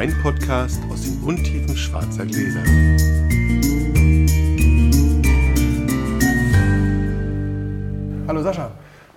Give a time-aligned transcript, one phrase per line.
[0.00, 2.62] Weinpodcast aus den Untiefen schwarzer Gläser.
[8.26, 8.70] Hallo Sascha.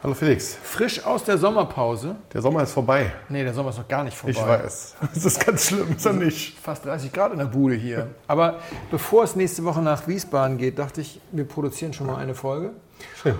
[0.03, 0.57] Hallo Felix.
[0.61, 2.17] Frisch aus der Sommerpause.
[2.33, 3.13] Der Sommer ist vorbei.
[3.29, 4.37] Nee, der Sommer ist noch gar nicht vorbei.
[4.37, 4.95] Ich weiß.
[5.13, 6.59] Das ist ganz schlimm, ist er nicht.
[6.59, 8.09] Fast 30 Grad in der Bude hier.
[8.27, 8.59] Aber
[8.91, 12.71] bevor es nächste Woche nach Wiesbaden geht, dachte ich, wir produzieren schon mal eine Folge.
[13.15, 13.35] Schön.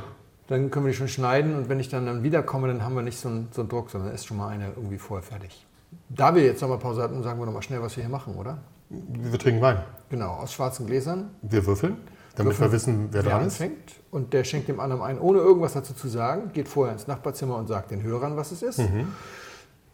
[0.47, 3.01] Dann können wir die schon schneiden und wenn ich dann, dann wiederkomme, dann haben wir
[3.01, 5.65] nicht so einen, so einen Druck, sondern ist schon mal eine irgendwie vorher fertig.
[6.09, 8.59] Da wir jetzt Sommerpause hatten, sagen wir noch mal schnell, was wir hier machen, oder?
[8.89, 9.77] Wir trinken Wein.
[10.09, 11.31] Genau, aus schwarzen Gläsern.
[11.41, 11.97] Wir würfeln,
[12.35, 13.61] damit Würfeln, wir wissen, wer dran ist.
[13.61, 13.95] anfängt.
[14.11, 17.55] Und der schenkt dem anderen ein, ohne irgendwas dazu zu sagen, geht vorher ins Nachbarzimmer
[17.57, 18.79] und sagt den Hörern, was es ist.
[18.79, 19.07] Mhm.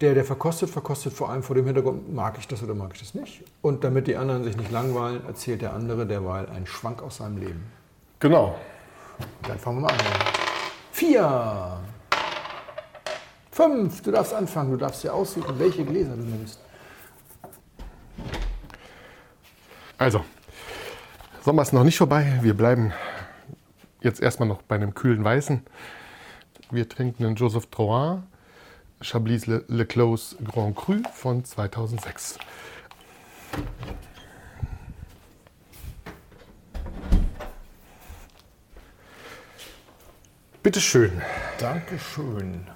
[0.02, 3.00] Der, der verkostet, verkostet vor allem vor dem Hintergrund, mag ich das oder mag ich
[3.00, 3.44] das nicht.
[3.62, 7.38] Und damit die anderen sich nicht langweilen, erzählt der andere derweil einen Schwank aus seinem
[7.38, 7.64] Leben.
[8.20, 8.56] Genau.
[9.48, 10.00] Dann fangen wir mal an.
[10.92, 11.79] Vier.
[13.60, 14.02] Fünf.
[14.04, 14.72] Du darfst anfangen.
[14.72, 16.62] Du darfst dir aussuchen, welche Gläser du nimmst.
[19.98, 20.24] Also,
[21.44, 22.40] Sommer ist noch nicht vorbei.
[22.42, 22.94] Wir bleiben
[24.00, 25.62] jetzt erstmal noch bei einem kühlen Weißen.
[26.72, 28.24] Wir trinken einen Joseph Drouin
[29.02, 32.38] Chablis Le, Le Clos Grand Cru von 2006.
[40.64, 41.22] Bitte schön.
[41.58, 42.68] Dankeschön.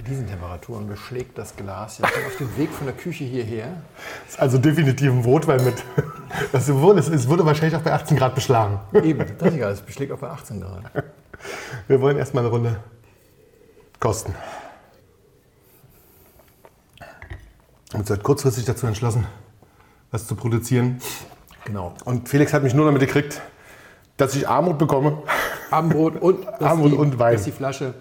[0.00, 3.82] Bei diesen Temperaturen beschlägt das Glas ja auf dem Weg von der Küche hierher.
[4.26, 5.74] Ist also definitiv ein Rotwein mit.
[6.52, 8.78] Das wurde, es wurde wahrscheinlich auch bei 18 Grad beschlagen.
[8.94, 10.84] Eben, das ist egal, es beschlägt auch bei 18 Grad.
[11.88, 12.80] Wir wollen erstmal eine Runde
[13.98, 14.34] kosten.
[17.92, 19.26] Und seid kurzfristig dazu entschlossen,
[20.12, 21.00] was zu produzieren.
[21.64, 21.94] Genau.
[22.04, 23.42] Und Felix hat mich nur damit gekriegt,
[24.16, 25.24] dass ich Armut bekomme.
[25.70, 27.34] Abendbrot und, Abendbrot die, und Wein.
[27.34, 27.94] dass die Flasche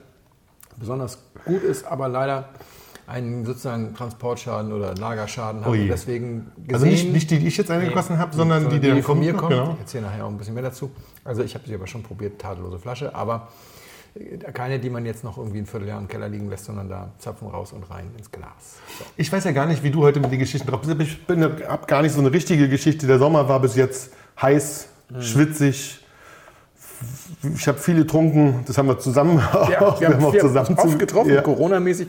[0.79, 2.49] besonders gut ist, aber leider
[3.07, 5.63] einen sozusagen Transportschaden oder Lagerschaden.
[5.63, 8.87] Und deswegen gesehen, Also nicht, nicht die, die ich jetzt eingegossen habe, sondern die, die,
[8.89, 9.49] dann von mir kommt.
[9.51, 9.73] Genau.
[9.73, 10.91] Ich erzähle nachher auch ein bisschen mehr dazu.
[11.23, 13.47] Also ich habe sie aber schon probiert, tadellose Flasche, aber
[14.13, 17.11] äh, keine, die man jetzt noch irgendwie ein Vierteljahr im Keller liegen lässt, sondern da
[17.17, 18.77] Zapfen raus und rein ins Glas.
[18.99, 19.05] So.
[19.17, 20.99] Ich weiß ja gar nicht, wie du heute mit den Geschichten drauf bist.
[21.01, 21.19] Ich
[21.67, 23.07] habe gar nicht so eine richtige Geschichte.
[23.07, 25.21] Der Sommer war bis jetzt heiß, Mhm.
[25.23, 25.98] schwitzig.
[27.55, 28.63] Ich habe viel getrunken.
[28.65, 31.41] Das haben wir zusammen auch, wir haben, auch wir haben zusammen uns oft getroffen, Ja.
[31.41, 32.07] Corona-mäßig,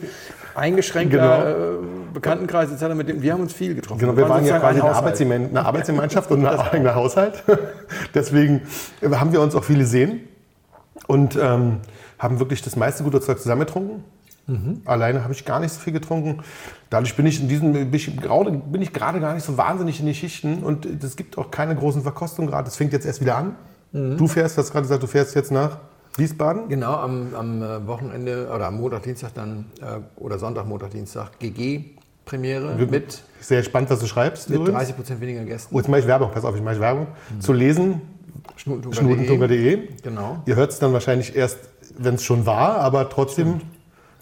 [0.55, 1.77] eingeschränkter äh,
[2.13, 2.93] Bekanntenkreis etc.
[2.95, 3.99] Mit dem, wir haben uns viel getroffen.
[3.99, 5.03] Genau, wir waren ja sozusagen quasi ein eine, Haushalt.
[5.05, 7.43] Arbeitsgemein eine Arbeitsgemeinschaft und ein eigener Haushalt.
[8.13, 8.61] Deswegen
[9.01, 10.21] haben wir uns auch viele sehen
[11.07, 11.77] und ähm,
[12.19, 14.03] haben wirklich das meiste gute Zeug zusammen getrunken.
[14.47, 14.81] Mhm.
[14.85, 16.43] Alleine habe ich gar nicht so viel getrunken.
[16.89, 19.99] Dadurch bin ich in diesem bin ich gerade, bin ich gerade gar nicht so wahnsinnig
[19.99, 22.65] in die Schichten und es gibt auch keine großen Verkostungen gerade.
[22.65, 23.55] Das fängt jetzt erst wieder an.
[23.91, 24.17] Mhm.
[24.17, 25.77] Du fährst, hast gerade gesagt, du fährst jetzt nach
[26.17, 26.67] Wiesbaden.
[26.69, 31.39] Genau, am, am äh, Wochenende oder am Montag, Dienstag dann, äh, oder Sonntag, Montag, Dienstag,
[31.39, 34.49] GG-Premiere mit, Sehr gespannt, was du schreibst.
[34.49, 34.77] mit übrigens.
[34.77, 35.73] 30 Prozent weniger Gästen.
[35.73, 37.07] Oh, jetzt mache ich Werbung, pass auf, ich mache Werbung.
[37.39, 38.01] Zu lesen,
[38.57, 39.87] Schnutentunker.de.
[40.03, 40.41] Genau.
[40.45, 41.59] Ihr hört es dann wahrscheinlich erst,
[41.97, 43.61] wenn es schon war, aber trotzdem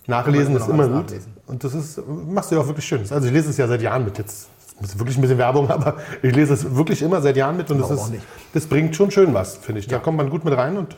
[0.08, 1.06] nachlesen Kann ist immer gut.
[1.06, 1.34] nachlesen.
[1.48, 3.02] Und das ist, machst du ja auch wirklich schön.
[3.10, 4.48] Also ich lese es ja seit Jahren mit jetzt.
[4.82, 7.70] Das ist wirklich ein bisschen Werbung, aber ich lese es wirklich immer seit Jahren mit
[7.72, 8.14] und das, ist,
[8.54, 9.88] das bringt schon schön was, finde ich.
[9.88, 10.98] Da kommt man gut mit rein und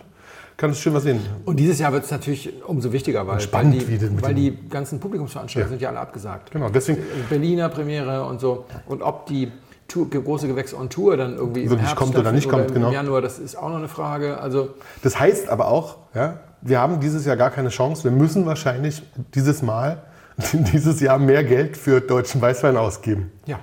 [0.57, 1.19] kann es schön was sehen.
[1.45, 4.99] Und dieses Jahr wird es natürlich umso wichtiger, weil, spannend, weil, die, weil die ganzen
[4.99, 5.77] Publikumsveranstaltungen Ja.
[5.79, 6.51] sind ja alle abgesagt.
[6.51, 6.99] Genau, deswegen
[7.29, 8.65] Berliner Premiere und so.
[8.85, 9.51] Und ob die
[9.87, 12.75] Tour, große Gewächs on Tour dann irgendwie im Wirklich Herbst kommt oder nicht stattfindet kommt,
[12.75, 12.87] genau.
[12.89, 14.39] im Januar, das ist auch noch eine Frage.
[14.39, 14.69] Also
[15.03, 18.03] Das heißt aber auch, ja, wir haben dieses Jahr gar keine Chance.
[18.03, 19.01] Wir müssen wahrscheinlich
[19.33, 20.03] dieses Mal,
[20.53, 23.31] dieses Jahr mehr Geld für deutschen Weißwein ausgeben.
[23.47, 23.59] ja,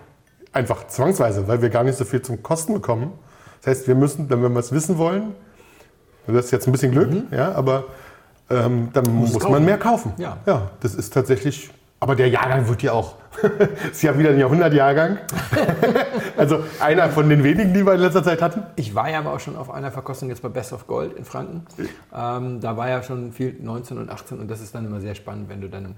[0.59, 3.13] Einfach zwangsweise, weil wir gar nicht so viel zum Kosten bekommen.
[3.61, 5.37] Das heißt, wir müssen, wenn wir was wissen wollen,
[6.27, 7.85] das ist jetzt ein bisschen Glück, ja, aber
[8.51, 9.53] ähm, dann muss, kaufen.
[9.53, 10.15] man mehr kaufen.
[10.19, 10.39] Ja.
[10.47, 11.71] ja, das ist tatsächlich.
[12.01, 13.15] Aber der Jahrgang wird ja auch.
[13.93, 15.19] ist ja wieder ein Jahrhundertjahrgang.
[16.37, 18.65] also einer von den wenigen, die wir in letzter Zeit hatten.
[18.75, 21.25] Ich war ja aber auch schon auf einer Verkostung jetzt bei Best of Gold in
[21.25, 21.67] Franken.
[22.13, 25.15] Ähm, da war ja schon viel 19 und 18 und das ist dann immer sehr
[25.15, 25.95] spannend, wenn du dann.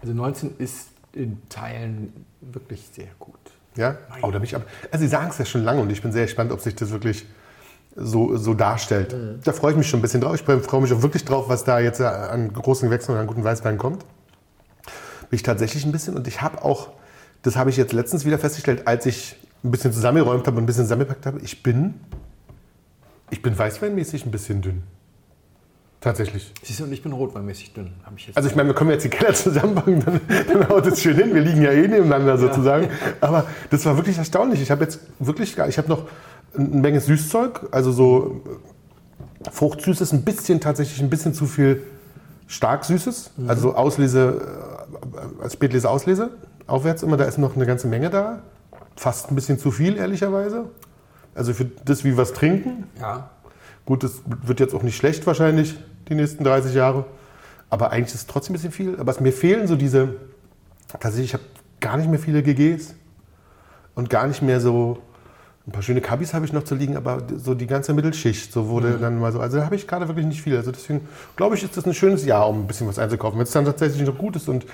[0.00, 3.38] Also 19 ist in Teilen wirklich sehr gut.
[3.76, 4.62] Ja, oh, da bin ich ab.
[4.90, 6.90] Also, Sie sagen es ja schon lange und ich bin sehr gespannt, ob sich das
[6.90, 7.26] wirklich
[7.96, 9.14] so, so darstellt.
[9.44, 10.34] Da freue ich mich schon ein bisschen drauf.
[10.34, 13.26] Ich freue mich auch wirklich drauf, was da jetzt äh, an großen Gewächsen und an
[13.26, 14.04] guten Weißwein kommt.
[15.30, 16.90] Bin ich tatsächlich ein bisschen und ich habe auch,
[17.42, 20.66] das habe ich jetzt letztens wieder festgestellt, als ich ein bisschen zusammengeräumt habe und ein
[20.66, 21.94] bisschen zusammengepackt habe, ich bin,
[23.30, 24.82] ich bin weißweinmäßig ein bisschen dünn.
[26.02, 26.52] Tatsächlich.
[26.64, 28.36] Siehst du, und ich bin rotweinmäßig dünn, habe ich jetzt.
[28.36, 30.20] Also ich meine, wir können jetzt die Keller zusammenpacken, dann,
[30.52, 31.32] dann haut es schön hin.
[31.32, 32.88] Wir liegen ja eh nebeneinander sozusagen.
[33.20, 34.60] Aber das war wirklich erstaunlich.
[34.60, 36.08] Ich habe jetzt wirklich, gar- ich habe noch
[36.56, 38.42] eine Menge Süßzeug, also so
[39.46, 41.84] äh, Fruchtsüßes, ein bisschen tatsächlich ein bisschen zu viel
[42.48, 44.42] stark Süßes, also Auslese,
[45.40, 46.30] äh, als Spätlese Auslese,
[46.66, 47.16] aufwärts immer.
[47.16, 48.42] Da ist noch eine ganze Menge da.
[48.96, 50.64] Fast ein bisschen zu viel, ehrlicherweise.
[51.34, 52.88] Also für das, wie es trinken.
[53.00, 53.30] Ja.
[53.84, 55.76] Gut, das wird jetzt auch nicht schlecht wahrscheinlich,
[56.08, 57.04] die nächsten 30 Jahre.
[57.70, 59.00] Aber eigentlich ist es trotzdem ein bisschen viel.
[59.00, 60.16] Aber es, mir fehlen so diese,
[60.88, 61.44] tatsächlich, ich habe
[61.80, 62.94] gar nicht mehr viele GGs
[63.94, 64.98] und gar nicht mehr so,
[65.66, 68.68] ein paar schöne Kabis habe ich noch zu liegen, aber so die ganze Mittelschicht, so
[68.68, 70.56] wurde dann mal so, also da habe ich gerade wirklich nicht viel.
[70.56, 71.06] Also deswegen
[71.36, 73.38] glaube ich, ist das ein schönes Jahr, um ein bisschen was einzukaufen.
[73.38, 74.66] Wenn es dann tatsächlich noch gut ist und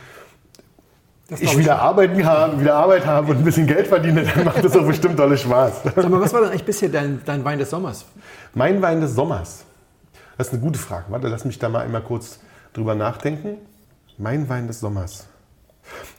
[1.28, 4.64] Das ich wieder, Arbeiten habe, wieder Arbeit habe und ein bisschen Geld verdiene, dann macht
[4.64, 5.82] das auch bestimmt tolle Spaß.
[5.94, 8.06] Sag mal, was war denn eigentlich bisher dein, dein Wein des Sommers?
[8.54, 9.66] Mein Wein des Sommers.
[10.38, 11.06] Das ist eine gute Frage.
[11.08, 12.38] Warte, lass mich da mal einmal kurz
[12.73, 13.58] drüber nachdenken.
[14.19, 15.26] Mein Wein des Sommers.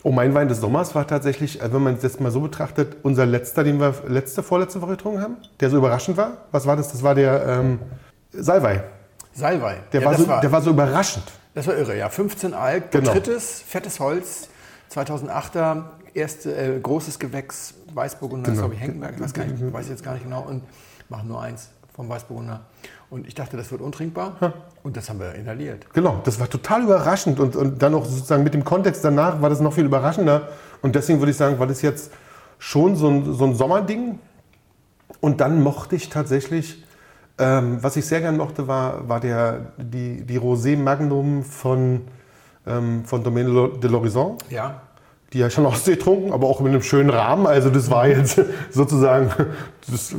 [0.03, 2.97] Oh, mein Wein des Sommers war tatsächlich, äh, wenn man es jetzt mal so betrachtet,
[3.03, 6.45] unser letzter, den wir letzte, vorletzte Woche getrunken haben, der so überraschend war.
[6.51, 6.91] Was war das?
[6.91, 7.79] Das war der ähm,
[8.31, 8.83] Salvei.
[9.33, 9.77] Salvei.
[9.93, 11.23] Der, Ja, war so, war, der war so überraschend.
[11.53, 12.09] das war irre, ja.
[12.09, 13.11] 15 Alk, Genau.
[13.13, 14.49] drittes, fettes Holz,
[14.93, 15.83] 2008er,
[16.13, 18.61] erste, äh, großes Gewächs, Weißburgunder, Genau.
[18.63, 20.63] glaube ich, Henkenberg, ich weiß, gar nicht, weiß jetzt gar nicht genau, und
[21.09, 22.61] machen nur eins vom Weißburgunder.
[23.09, 24.53] Und ich dachte, das wird untrinkbar.
[24.83, 25.91] Und das haben wir inhaliert.
[25.93, 29.49] Genau, das war total überraschend und, und dann auch sozusagen mit dem Kontext danach war
[29.49, 30.49] das noch viel überraschender.
[30.81, 32.11] Und deswegen würde ich sagen, war das jetzt
[32.59, 34.19] schon so ein, so ein Sommerding.
[35.21, 36.83] Und dann mochte ich tatsächlich,
[37.39, 42.01] ähm, was ich sehr gern mochte, war, war der, die, die Rosé Magnum von,
[42.67, 44.37] ähm, von Domaine de l'Horizon.
[44.49, 44.81] Ja.
[45.33, 47.47] Die ja schon Ostsee trunken, aber auch mit einem schönen Rahmen.
[47.47, 48.39] Also das war jetzt
[48.71, 49.31] sozusagen,
[49.89, 50.15] das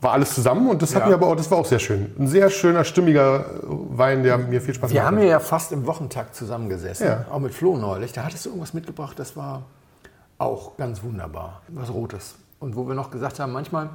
[0.00, 1.08] war alles zusammen und das hat Ja.
[1.08, 2.12] mir aber auch, das war auch sehr schön.
[2.18, 5.22] Ein sehr schöner, stimmiger Wein, der mir viel Spaß Wir gemacht haben hat.
[5.22, 7.24] hier ja fast im Wochentakt zusammengesessen, Ja.
[7.30, 8.12] auch mit Flo neulich.
[8.12, 9.62] Da hattest du irgendwas mitgebracht, das war
[10.38, 11.62] auch ganz wunderbar.
[11.68, 12.36] Was Rotes.
[12.60, 13.90] Und wo wir noch gesagt haben, manchmal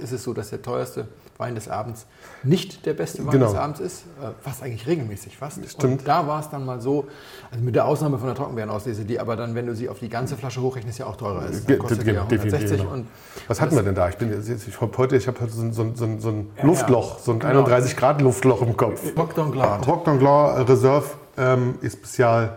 [0.00, 1.08] ist es so, dass der teuerste
[1.38, 2.06] Wein des Abends
[2.42, 3.46] nicht der beste Wein Genau.
[3.46, 4.02] des Abends ist.
[4.20, 5.58] Äh, Fast eigentlich regelmäßig, fast.
[5.70, 6.00] Stimmt.
[6.00, 7.06] Und da war es dann mal so,
[7.50, 10.08] also mit der Ausnahme von der Trockenbeerenauslese, die aber dann, wenn du sie auf die
[10.08, 11.68] ganze Flasche hochrechnest, ja auch teurer ist.
[11.70, 12.92] Dann kostet ja definitiv, 160 genau.
[12.92, 13.06] und
[13.46, 14.08] Was hatten wir denn da?
[14.08, 16.50] Ich bin jetzt, ich hab heute, ich habe heute so, ein- so, so, so ein
[16.56, 17.50] Ja, Luftloch, so ein Genau.
[17.64, 19.00] 31 Grad Luftloch im Kopf.
[19.16, 19.84] Rock d'Anglade.
[19.86, 21.06] Rock d'Anglade Reserve
[21.36, 22.56] ähm, Especial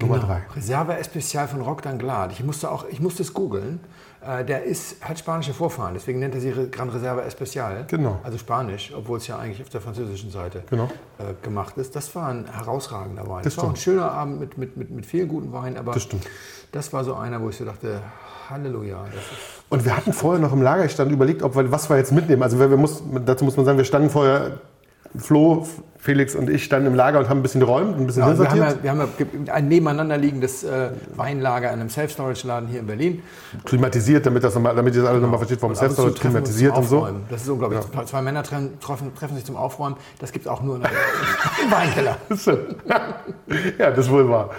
[0.00, 0.26] Nummer Genau.
[0.28, 0.42] 3.
[0.56, 2.30] Reserva Especial von Roc d'Anglade.
[2.32, 3.80] Ich musste auch, ich musste es googeln.
[4.26, 7.84] Äh, der ist, hat spanische Vorfahren, deswegen nennt er sie Gran Reserva Especial.
[7.88, 8.18] Genau.
[8.22, 10.84] Also Spanisch, obwohl es ja eigentlich auf der französischen Seite Genau.
[11.18, 11.94] äh, gemacht ist.
[11.94, 13.42] Das war ein herausragender Wein.
[13.44, 16.02] Das Das war ein schöner Abend mit, mit, mit, mit vielen guten Weinen, aber Das
[16.04, 16.26] stimmt.
[16.72, 18.00] das war so einer, wo ich so dachte,
[18.48, 19.04] Halleluja.
[19.70, 22.42] Und wir hatten vorher noch im Lagerstand überlegt, ob wir, was wir jetzt mitnehmen.
[22.42, 24.58] Also wir, wir muss, dazu muss man sagen, wir standen vorher,
[25.16, 25.66] Flo,
[26.04, 28.50] Felix und ich standen im Lager und haben ein bisschen geräumt, ein bisschen ja, wir,
[28.50, 29.08] haben ja, wir haben
[29.46, 33.22] ja ein nebeneinander liegendes äh, Weinlager in einem Self-Storage-Laden hier in Berlin.
[33.64, 37.08] klimatisiert, damit, das nochmal, damit ihr das alle nochmal versteht, warum uns klimatisiert und so.
[37.30, 37.80] Das ist unglaublich.
[38.04, 39.96] Zwei Männer treffen, treffen, sich zum Aufräumen.
[40.18, 40.96] Das gibt es auch nur in einem
[41.70, 42.18] Weinkeller.
[43.78, 44.50] ja, das wohl war.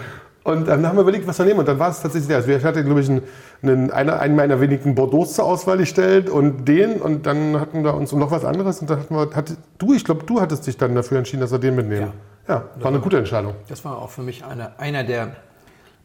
[0.46, 1.58] Und dann haben wir überlegt, was wir nehmen.
[1.58, 2.36] Und dann war es tatsächlich der.
[2.36, 3.22] Also ich hatte, glaube ich, einen,
[3.62, 7.00] einen, einen meiner wenigen Bordeaux zur Auswahl gestellt und den.
[7.00, 8.80] Und dann hatten wir uns noch was anderes.
[8.80, 11.50] Und dann hatten wir, hatte, du, ich glaube, du hattest dich dann dafür entschieden, dass
[11.50, 12.12] wir den mitnehmen.
[12.46, 13.54] Ja, war eine gute Entscheidung.
[13.68, 15.34] Das war auch für mich eine, einer der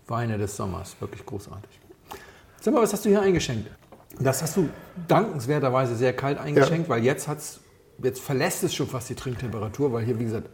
[0.08, 0.96] Weine des Sommers.
[1.00, 1.80] Wirklich großartig.
[2.62, 3.70] Sag mal, was hast du hier eingeschenkt?
[4.20, 4.70] Das hast du
[5.08, 7.60] dankenswerterweise sehr kalt eingeschenkt, weil jetzt, hat's,
[8.02, 10.50] jetzt verlässt es schon fast die Trinktemperatur, weil hier, wie gesagt,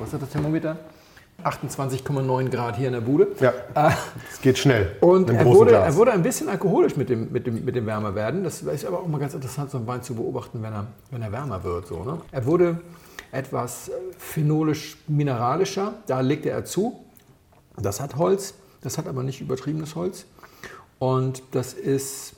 [0.00, 0.76] was hat das Thermometer?
[1.44, 3.28] 28,9 Grad hier in der Bude.
[3.40, 3.90] Ja, Äh,
[4.32, 4.96] es geht schnell.
[5.00, 8.44] Und er wurde, er wurde ein bisschen alkoholisch mit dem, mit, dem, mit dem Wärmerwerden.
[8.44, 11.22] Das ist aber auch mal ganz interessant, so einen Wein zu beobachten, wenn er, wenn
[11.22, 11.86] er wärmer wird.
[11.86, 12.18] So, ne?
[12.30, 12.80] Er wurde
[13.32, 17.04] etwas äh, phenolisch-mineralischer, da legte er zu.
[17.80, 20.26] Das hat Holz, das hat aber nicht übertriebenes Holz.
[20.98, 22.34] Und das ist,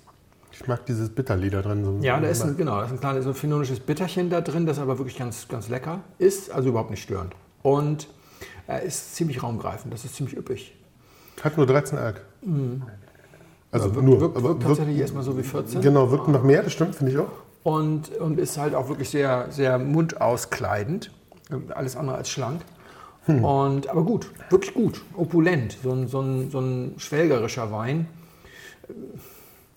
[0.53, 1.85] ich mag dieses Bitterli da drin.
[1.85, 4.41] So ja, da ist ein, genau, da ist ein kleines so ein phenolisches Bitterchen da
[4.41, 7.35] drin, das aber wirklich ganz, ganz lecker ist, also überhaupt nicht störend.
[7.63, 8.09] Und
[8.67, 10.75] er ist ziemlich raumgreifend, das ist ziemlich üppig.
[11.43, 12.23] Hat nur 13 Alk.
[13.73, 13.95] Also Mhm.
[13.95, 14.21] Wirkt, nur.
[14.21, 15.81] wirkt, aber wirkt wirkt- tatsächlich erstmal so wie 14.
[15.83, 17.31] genau, wirkt noch mehr, das stimmt, finde ich auch.
[17.65, 21.11] und, und ist halt auch wirklich sehr, sehr mundauskleidend.
[21.75, 22.61] Alles andere als schlank.
[23.27, 28.07] Und, aber gut, wirklich gut, opulent, so ein, so ein, so ein schwelgerischer Wein.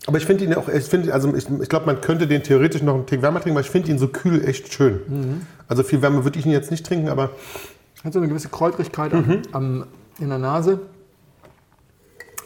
[0.05, 2.81] Aber ich finde ihn auch, ich finde, also ich, ich glaube, man könnte den theoretisch
[2.81, 4.99] noch einen Tick wärmer trinken, weil ich finde ihn so kühl echt schön.
[5.07, 5.41] Mhm.
[5.67, 7.29] Also viel wärmer würde ich ihn jetzt nicht trinken, aber
[8.07, 9.85] Hat so eine gewisse Kräutrigkeit am, am,
[10.17, 10.79] in der Nase.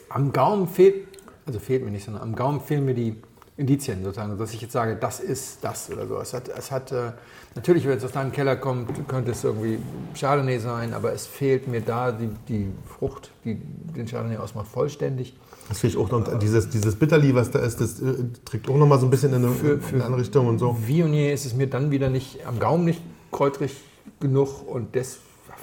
[0.10, 1.08] Am Gaumen fehlt,
[1.46, 3.16] also fehlt mir nicht, sondern am Gaumen fehlen mir die
[3.58, 6.18] Indizien sozusagen, dass ich jetzt sage, das ist das oder so.
[6.20, 7.12] Es hat, es hat äh,
[7.54, 9.78] natürlich, wenn es aus deinem Keller kommt, könnte es irgendwie
[10.20, 15.38] Chardonnay sein, aber es fehlt mir da die, die Frucht, die den Chardonnay ausmacht, vollständig.
[15.70, 18.16] das finde ich auch noch, dieses, dieses Bitterli, was da ist, das äh,
[18.46, 20.48] trägt auch noch mal so ein bisschen in eine, Für- in für- eine andere Richtung
[20.48, 20.76] und so.
[20.88, 23.02] Viognier ist es mir dann wieder nicht am Gaumen nicht
[23.32, 23.76] kräutrig
[24.20, 25.20] genug und das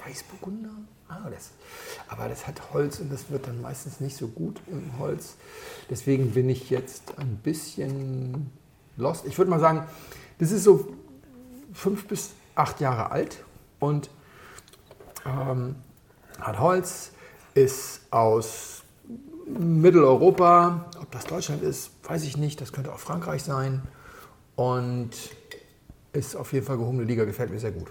[0.09, 0.71] Weißburgunder
[1.09, 1.51] ah, das,
[2.07, 5.35] aber das hat Holz und das wird dann meistens nicht so gut im Holz.
[5.89, 8.51] Deswegen bin ich jetzt ein bisschen
[8.95, 9.25] lost.
[9.25, 9.83] Ich würde mal sagen,
[10.37, 10.87] das ist so
[11.73, 13.43] fünf bis acht Jahre alt
[13.79, 14.09] und
[15.25, 15.75] ähm,
[16.39, 17.11] hat Holz,
[17.53, 18.83] ist aus
[19.47, 20.89] Mitteleuropa.
[21.01, 22.61] Ob das Deutschland ist, weiß ich nicht.
[22.61, 23.81] Das könnte auch Frankreich sein.
[24.55, 25.11] Und
[26.11, 27.87] ist auf jeden Fall gehobene Liga, gefällt mir sehr gut.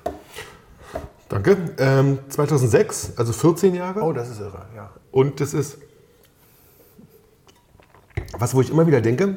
[1.29, 1.57] Danke.
[1.79, 4.03] Ähm, 2006, also 14 Jahre.
[4.03, 4.91] Oh, das ist irre, ja.
[5.11, 5.79] Und das ist
[8.39, 9.37] was, wo ich immer wieder denke,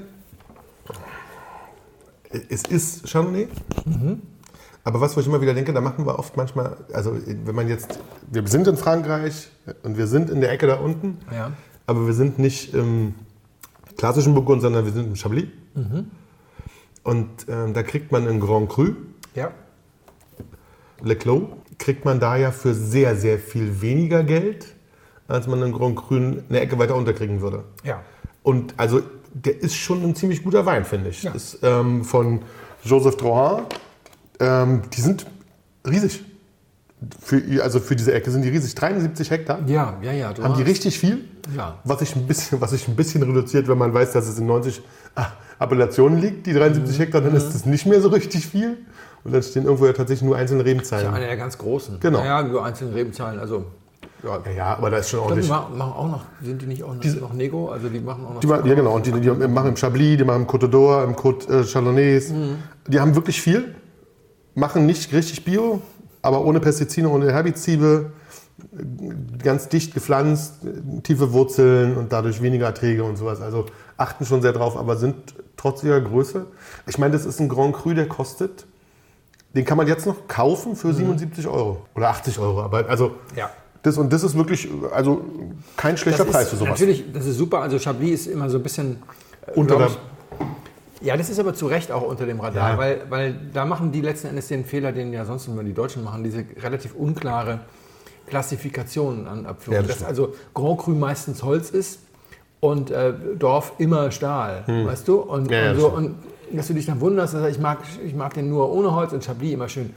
[2.50, 3.48] es ist Chardonnay,
[3.86, 4.22] mhm.
[4.84, 7.68] aber was, wo ich immer wieder denke, da machen wir oft manchmal, also wenn man
[7.68, 8.00] jetzt,
[8.32, 9.50] wir sind in Frankreich
[9.84, 11.52] und wir sind in der Ecke da unten, Ja.
[11.88, 13.16] aber wir sind nicht im
[13.98, 15.48] klassischen Burgund, sondern wir sind im Chablis.
[17.04, 18.94] Und ähm, da kriegt man einen Grand Cru,
[19.36, 19.52] Ja.
[21.04, 21.44] Le Clos,
[21.82, 24.68] kriegt man da ja für sehr, sehr viel weniger Geld,
[25.28, 27.64] als man Grand Cru eine Ecke weiter unterkriegen würde.
[27.84, 28.02] Ja.
[28.44, 29.02] Und also
[29.34, 31.24] der ist schon ein ziemlich guter Wein, finde ich.
[31.24, 31.32] Ja.
[31.32, 32.42] Ist ähm, von
[32.84, 33.64] Joseph Drouhin.
[34.40, 35.26] Ähm, die sind
[35.88, 36.24] riesig.
[37.20, 38.76] Für, also für diese Ecke sind die riesig.
[38.76, 39.60] 73 Hektar.
[39.68, 40.34] Ja, ja, ja.
[40.40, 41.26] Haben die richtig viel?
[41.58, 41.80] Ja.
[41.84, 44.46] Was sich ein bisschen, was sich ein bisschen reduziert, wenn man weiß, dass es in
[44.46, 44.82] 90
[45.16, 47.02] ah, Appellationen liegt, die 73 Mhm.
[47.02, 48.78] Hektar, dann ist das nicht mehr so richtig viel.
[49.24, 51.14] Und dann stehen irgendwo ja tatsächlich nur einzelne Das ist ja Rebenzeilen.
[51.14, 52.00] einer der ganz großen.
[52.00, 52.24] Genau.
[52.24, 53.40] Ja, über einzelne Rebenzahlen.
[53.40, 53.66] Also,
[54.24, 54.40] ja.
[54.56, 55.78] Ja, aber da ist schon Ich glaube, die ordentlich.
[55.78, 57.70] machen auch noch, sind die nicht auch noch, noch Nego?
[57.70, 58.40] Also die machen auch noch.
[58.40, 58.94] Die machen, ja, genau.
[58.96, 62.34] Und die, die machen im Chablis, die machen im Côte d'Or, im Côte äh, Chalonnaise.
[62.88, 63.76] Die haben wirklich viel,
[64.54, 65.82] machen nicht richtig Bio,
[66.22, 68.12] aber ohne Pestizide, ohne Herbizide,
[69.44, 70.56] ganz dicht gepflanzt,
[71.04, 73.42] tiefe Wurzeln und dadurch weniger Erträge und sowas.
[73.42, 73.66] Also
[73.98, 75.16] achten schon sehr drauf, aber sind
[75.58, 76.46] trotz ihrer Größe.
[76.88, 78.66] Ich meine, das ist ein Grand Cru, der kostet,
[79.54, 82.62] den kann man jetzt noch kaufen für 77 Euro oder 80 Euro.
[82.62, 83.50] Aber also Ja.
[83.84, 85.22] das und das ist wirklich, also
[85.78, 86.72] kein schlechter Das Preis für sowas.
[86.72, 87.60] Natürlich, das ist super.
[87.62, 89.04] Also Chablis ist immer so ein bisschen.
[89.48, 89.98] äh, Unter ich-
[91.04, 92.78] ja, das ist aber zu Recht auch unter dem Radar, Ja.
[92.78, 96.04] weil, weil da machen die letzten Endes den Fehler, den ja sonst immer die Deutschen
[96.04, 97.62] machen, diese relativ unklare
[98.28, 99.82] Klassifikation an Abführungen.
[99.84, 102.00] Ja, das dass also Grand Cru meistens Holz ist
[102.60, 105.16] und äh, Dorf immer Stahl, weißt du?
[105.22, 105.52] Und, Hm.
[105.54, 106.16] Ja, und, so, und
[106.58, 109.24] dass du dich dann wunderst, dass ich mag, ich mag den nur ohne Holz und
[109.24, 109.94] Chablis immer schön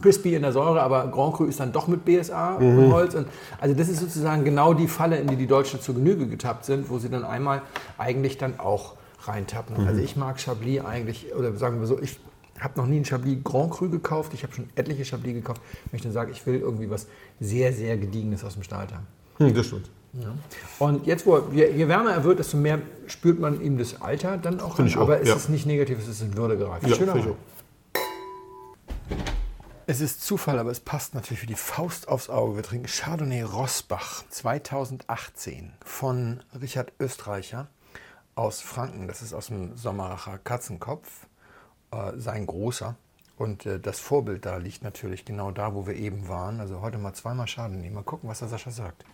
[0.00, 2.78] crispy in der Säure, aber Grand Cru ist dann doch mit BSA Mhm.
[2.84, 3.14] und Holz.
[3.16, 3.26] Und
[3.60, 6.88] also das ist sozusagen genau die Falle, in die die Deutschen zur Genüge getappt sind,
[6.88, 7.62] wo sie dann einmal
[7.96, 9.82] eigentlich dann auch reintappen.
[9.82, 9.88] Mhm.
[9.88, 12.20] Also ich mag Chablis eigentlich, oder sagen wir so, ich
[12.60, 15.60] habe noch nie einen Chablis Grand Cru gekauft, ich habe schon etliche Chablis gekauft.
[15.86, 17.08] Ich möchte sagen, ich will irgendwie was
[17.40, 19.02] sehr, sehr Gediegenes aus dem Stahltank.
[19.38, 19.90] Hm, das stimmt.
[20.78, 24.00] Und jetzt, wo er, je, je wärmer er wird, desto mehr spürt man ihm das
[24.00, 24.86] Alter dann auch an.
[24.86, 25.34] Ich auch, Aber es ja.
[25.34, 26.86] ist nicht negativ, es ist in Würde gereift.
[26.86, 27.16] Ja, Schöner.
[29.90, 32.56] Es ist Zufall, aber es passt natürlich wie die Faust aufs Auge.
[32.56, 37.68] Wir trinken Chardonnay Rossbach 2018 von Richard Österreicher
[38.34, 39.08] aus Franken.
[39.08, 41.26] Das ist aus dem Sommeracher Katzenkopf,
[41.90, 42.96] äh, sein großer.
[43.38, 46.60] Und äh, das Vorbild da liegt natürlich genau da, wo wir eben waren.
[46.60, 47.88] Also heute mal zweimal Chardonnay.
[47.88, 49.06] Mal gucken, was der Sascha sagt.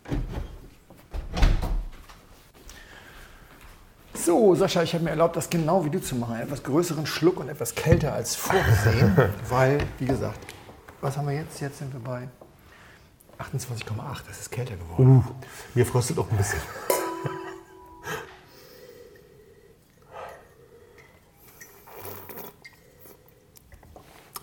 [4.25, 6.37] So, Sascha, ich habe mir erlaubt, das genau wie du zu machen.
[6.37, 9.15] Einen etwas größeren Schluck und etwas kälter als vorgesehen.
[9.51, 10.39] weil, wie gesagt,
[11.03, 11.61] was haben wir jetzt?
[11.61, 12.27] Jetzt sind wir bei
[13.39, 14.23] 28,8.
[14.27, 15.19] Das ist kälter geworden.
[15.19, 15.23] Uh,
[15.75, 16.59] mir frostet auch ein bisschen.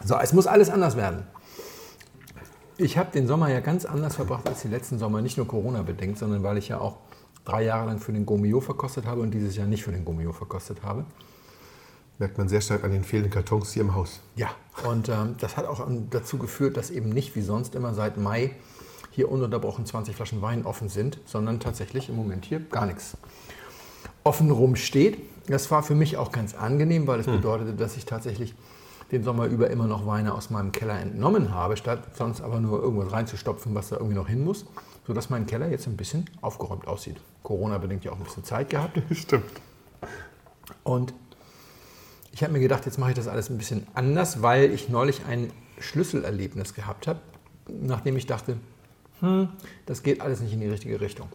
[0.03, 1.27] So, es muss alles anders werden.
[2.77, 5.21] Ich habe den Sommer ja ganz anders verbracht als die letzten Sommer.
[5.21, 6.97] Nicht nur Corona-bedingt, sondern weil ich ja auch
[7.45, 10.31] drei Jahre lang für den Gomio verkostet habe und dieses Jahr nicht für den Gomio
[10.31, 11.05] verkostet habe.
[12.19, 14.19] Merkt man sehr stark an den fehlenden Kartons hier im Haus.
[14.36, 14.50] Ja,
[14.88, 18.51] und ähm, das hat auch dazu geführt, dass eben nicht wie sonst immer seit Mai
[19.10, 23.17] hier ununterbrochen 20 Flaschen Wein offen sind, sondern tatsächlich im Moment hier gar nichts
[24.24, 25.17] offen rumsteht.
[25.48, 28.53] Das war für mich auch ganz angenehm, weil es bedeutete, dass ich tatsächlich
[29.12, 32.81] den Sommer über immer noch Weine aus meinem Keller entnommen habe, statt sonst aber nur
[32.81, 34.65] irgendwas reinzustopfen, was da irgendwie noch hin muss,
[35.08, 37.17] sodass mein Keller jetzt ein bisschen aufgeräumt aussieht.
[37.43, 39.01] Corona bedingt ja auch ein bisschen Zeit gehabt.
[39.12, 39.51] Stimmt.
[40.84, 41.13] Und
[42.31, 45.25] ich habe mir gedacht, jetzt mache ich das alles ein bisschen anders, weil ich neulich
[45.25, 47.20] ein Schlüsselerlebnis gehabt habe,
[47.67, 48.58] nachdem ich dachte,
[49.20, 49.50] hm,
[49.86, 51.27] das geht alles nicht in die richtige Richtung.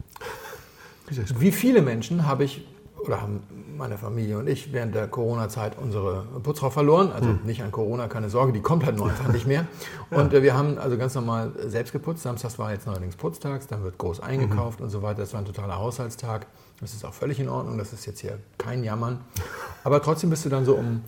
[1.38, 2.66] Wie viele Menschen habe ich
[3.06, 3.42] oder haben
[3.76, 7.12] meine Familie und ich während der Corona-Zeit unsere Putzfrau verloren.
[7.12, 9.66] Also nicht an Corona, keine Sorge, die kommt halt nur einfach nicht mehr.
[10.10, 12.22] Und äh, wir haben also ganz normal selbst geputzt.
[12.22, 15.20] Samstags war jetzt neuerdings Putztags, dann wird groß eingekauft und so weiter.
[15.20, 16.46] Das war ein totaler Haushaltstag.
[16.80, 19.20] Das ist auch völlig in Ordnung, das ist jetzt hier kein Jammern.
[19.84, 21.02] Aber trotzdem bist du dann so um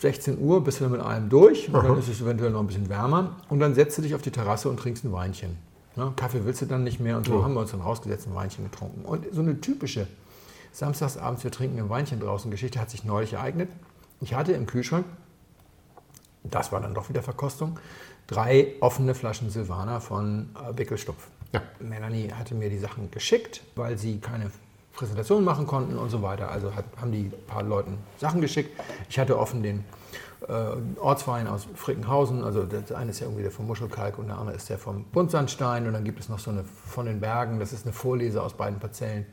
[0.00, 2.66] 16 Uhr, bist du dann mit allem durch und dann ist es eventuell noch ein
[2.66, 3.36] bisschen wärmer.
[3.48, 5.56] Und dann setzt du dich auf die Terrasse und trinkst ein Weinchen.
[5.96, 6.12] Ne?
[6.16, 8.36] Kaffee willst du dann nicht mehr und so haben wir uns dann rausgesetzt und ein
[8.36, 9.04] Weinchen getrunken.
[9.04, 10.08] Und so eine typische
[10.74, 13.70] Samstagsabends, wir trinken ein Weinchen draußen Geschichte hat sich neulich ereignet.
[14.20, 15.06] Ich hatte im Kühlschrank,
[16.42, 17.78] das war dann doch wieder Verkostung,
[18.26, 21.28] drei offene Flaschen Silvaner von äh, Wickelstupf.
[21.52, 21.62] Ja.
[21.78, 24.50] Melanie hatte mir die Sachen geschickt, weil sie keine
[24.94, 26.50] Präsentation machen konnten und so weiter.
[26.50, 28.76] Also hat, haben die paar Leuten Sachen geschickt.
[29.08, 29.84] Ich hatte offen den
[30.48, 32.42] äh, Ortswein aus Frickenhausen.
[32.42, 35.04] Also das eine ist ja irgendwie der vom Muschelkalk und der andere ist der vom
[35.04, 35.86] Buntsandstein.
[35.86, 37.60] Und dann gibt es noch so eine von den Bergen.
[37.60, 39.26] Das ist eine Vorlese aus beiden Parzellen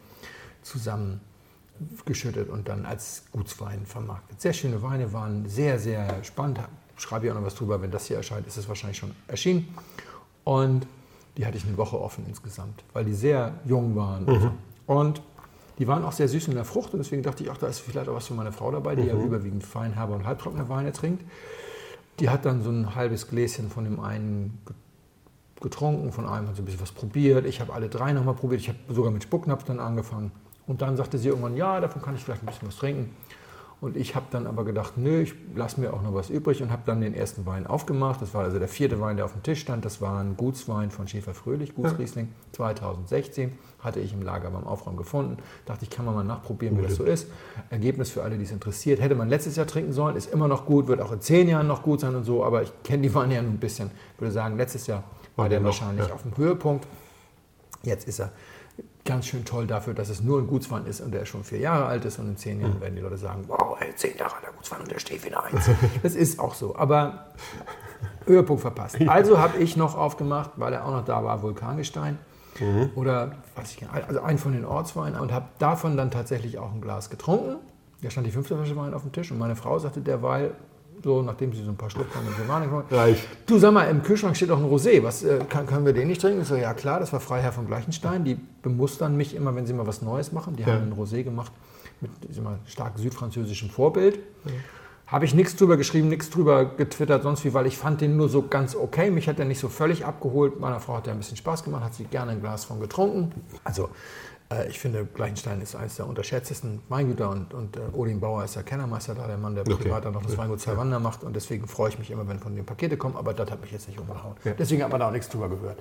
[1.89, 4.41] zusammengeschüttet und dann als Gutswein vermarktet.
[4.41, 6.59] Sehr schöne Weine waren sehr, sehr spannend.
[6.97, 7.81] Schreibe ich auch noch was drüber.
[7.81, 9.73] Wenn das hier erscheint, ist es wahrscheinlich schon erschienen.
[10.43, 10.85] Und
[11.37, 14.25] die hatte ich eine Woche offen insgesamt, weil die sehr jung waren.
[14.25, 14.51] Mhm.
[14.85, 15.21] Und
[15.79, 17.79] die waren auch sehr süß in der Frucht und deswegen dachte ich, ach, da ist
[17.79, 21.23] vielleicht auch was für meine Frau dabei, die ja überwiegend feinherbe und halbtrockene Weine trinkt.
[22.19, 24.75] Die hat dann so ein halbes Gläschen von dem einen ge-
[25.61, 27.45] getrunken, von einem hat sie ein bisschen was probiert.
[27.45, 28.61] Ich habe alle drei nochmal probiert.
[28.61, 30.31] Ich habe sogar mit Spucknapf dann angefangen.
[30.71, 33.13] Und dann sagte sie irgendwann, ja, davon kann ich vielleicht ein bisschen was trinken.
[33.81, 36.71] Und ich habe dann aber gedacht, nö, ich lasse mir auch noch was übrig und
[36.71, 38.21] habe dann den ersten Wein aufgemacht.
[38.21, 39.83] Das war also der vierte Wein, der auf dem Tisch stand.
[39.83, 43.51] Das war ein Gutswein von Schäfer Fröhlich, Gutsriesling 2016.
[43.79, 45.39] Hatte ich im Lager beim Aufräumen gefunden.
[45.65, 47.27] Dachte ich, kann man mal nachprobieren, wie das so ist.
[47.69, 49.01] Ergebnis für alle, die es interessiert.
[49.01, 51.67] Hätte man letztes Jahr trinken sollen, ist immer noch gut, wird auch in zehn Jahren
[51.67, 52.45] noch gut sein und so.
[52.45, 53.91] Aber ich kenne die Weine ja ein bisschen.
[54.15, 55.03] Ich würde sagen, letztes Jahr
[55.35, 56.13] war der noch, wahrscheinlich ja.
[56.13, 56.87] auf dem Höhepunkt.
[57.83, 58.31] Jetzt ist er
[59.05, 61.85] ganz schön toll dafür, dass es nur ein Gutswein ist und der schon vier Jahre
[61.85, 64.51] alt ist und in zehn Jahren werden die Leute sagen, wow, ey, zehn Jahre alter
[64.55, 65.69] Gutswein und der steht wieder eins.
[66.03, 67.27] Das ist auch so, aber
[68.25, 68.97] Höhepunkt verpasst.
[69.07, 72.17] Also habe ich noch aufgemacht, weil er auch noch da war, Vulkangestein
[72.95, 76.81] oder was ich, also einen von den Ortsweinen und habe davon dann tatsächlich auch ein
[76.81, 77.57] Glas getrunken.
[78.03, 80.53] Da stand die fünfte Flasche Wein auf dem Tisch und meine Frau sagte derweil,
[81.03, 83.27] so nachdem sie so ein paar Schluck von dem Silvaner genommen Reicht.
[83.45, 85.03] Du sag mal, im Kühlschrank steht auch ein Rosé.
[85.03, 86.41] Was äh, kann, können wir den nicht trinken?
[86.41, 88.23] Ich so, ja klar, das war Freiherr von Gleichenstein.
[88.23, 90.55] Die bemustern mich immer, wenn sie mal was Neues machen.
[90.55, 90.73] Die Ja.
[90.73, 91.51] haben ein Rosé gemacht
[92.01, 92.11] mit
[92.43, 94.19] mal, stark südfranzösischem Vorbild.
[95.11, 98.29] Habe ich nichts drüber geschrieben, nichts drüber getwittert, sonst wie, weil ich fand den nur
[98.29, 99.11] so ganz okay.
[99.11, 100.57] Mich hat er nicht so völlig abgeholt.
[100.61, 103.33] Meiner Frau hat er ein bisschen Spaß gemacht, hat sie gerne ein Glas von getrunken.
[103.65, 103.89] Also
[104.49, 108.55] äh, ich finde, Gleichenstein ist eines der unterschätztesten Weingüter und, und äh, Odin Bauer ist
[108.55, 109.83] der Kennermeister da, der Mann, der Okay.
[109.83, 112.55] privat dann noch das Weingut Salvander macht und deswegen freue ich mich immer, wenn von
[112.55, 114.35] dem Pakete kommen, aber das hat mich jetzt nicht umgehauen.
[114.57, 115.77] Deswegen hat man da auch nichts drüber gehört.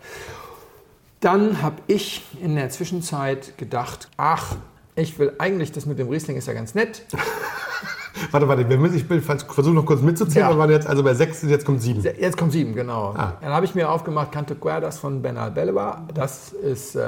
[1.21, 4.57] Dann habe ich in der Zwischenzeit gedacht, ach,
[4.97, 7.07] ich will eigentlich, das mit dem Riesling ist ja ganz nett.
[8.31, 10.49] Warte, warte, wir müssen, ich versuche noch kurz mitzuzählen.
[10.49, 10.55] Ja.
[10.55, 12.03] Wir waren jetzt also bei sechs, jetzt kommt sieben.
[12.03, 13.15] Jetzt kommt sieben, genau.
[13.17, 13.35] Ah.
[13.41, 16.07] Dann habe ich mir aufgemacht Canto Guerdas von Bernal Belva.
[16.15, 17.01] Das ist äh,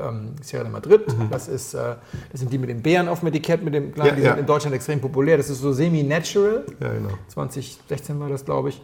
[0.00, 1.02] ähm, Sierra de Madrid.
[1.30, 1.96] Das, ist, äh,
[2.30, 4.30] das sind die mit den Bären auf dem Etikett, mit dem kleinen, Ja, die ja.
[4.30, 5.36] sind in Deutschland extrem populär.
[5.36, 6.64] Das ist so semi-natural.
[6.80, 7.10] Ja, genau.
[7.28, 8.82] 2016 war das, glaube ich.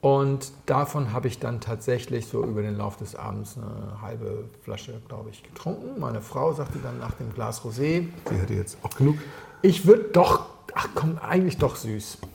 [0.00, 5.00] Und davon habe ich dann tatsächlich so über den Lauf des Abends eine halbe Flasche,
[5.08, 5.98] glaube ich, getrunken.
[5.98, 9.16] Meine Frau sagte dann nach dem Glas Rosé, Die hatte jetzt auch genug.
[9.62, 12.18] Ich würde doch, ach komm, eigentlich doch süß.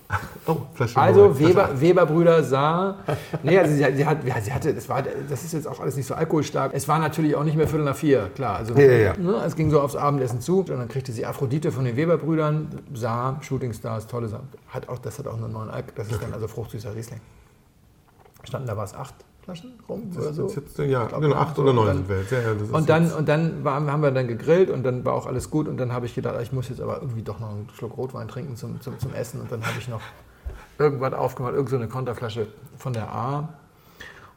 [0.45, 0.57] Oh,
[0.95, 2.97] Also Weber, Weber-Brüder sah,
[3.41, 6.05] nee, also sie, sie, hat, sie hatte, das, war, das ist jetzt auch alles nicht
[6.05, 6.71] so alkoholstark.
[6.75, 8.57] Es war natürlich auch nicht mehr Viertel nach vier, klar.
[8.57, 9.17] Also, Ja, ja, ja.
[9.17, 12.81] Ne, es ging so aufs Abendessen zu und dann kriegte sie Aphrodite von den Weber-Brüdern,
[12.93, 14.49] sah, Shootingstars, tolle Sachen.
[14.67, 17.21] Hat auch, das hat auch nur neun Alk, das ist dann also fruchtsüßer Riesling.
[18.43, 20.47] Standen da was, acht Flaschen rum oder so?
[20.47, 22.31] Jetzt, ja, glaub, genau, acht oder Und neun dann- sind wir jetzt.
[22.31, 22.39] Ja,
[22.77, 25.49] Und dann, jetzt- und dann war, haben wir dann gegrillt und dann war auch alles
[25.49, 25.67] gut.
[25.67, 28.27] Und dann habe ich gedacht, ich muss jetzt aber irgendwie doch noch einen Schluck Rotwein
[28.27, 29.41] trinken zum, zum, zum Essen.
[29.41, 30.01] Und dann habe ich noch
[30.79, 33.49] irgendwas aufgemacht, irgend so eine Konterflasche von der A.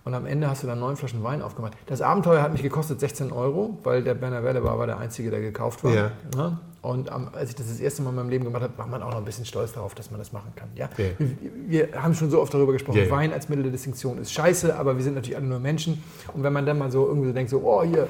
[0.04, 1.72] Und am Ende hast du dann neun Flaschen Wein aufgemacht.
[1.86, 5.30] Das Abenteuer hat mich gekostet 16 Euro, weil der Berner Welle war, war der einzige,
[5.30, 5.92] der gekauft war.
[5.92, 6.10] Ja.
[6.36, 6.58] Ne?
[6.86, 9.02] Und am, als ich das das erste Mal in meinem Leben gemacht habe, war man
[9.02, 10.68] auch noch ein bisschen stolz darauf, dass man das machen kann.
[10.76, 10.88] Ja?
[10.96, 11.06] Ja.
[11.18, 13.10] Wir, wir haben schon so oft darüber gesprochen, ja.
[13.10, 16.00] Wein als Mittel der Distinktion ist scheiße, aber wir sind natürlich alle nur Menschen.
[16.32, 18.06] Und wenn man dann mal so irgendwie so denkt, so, oh, hier,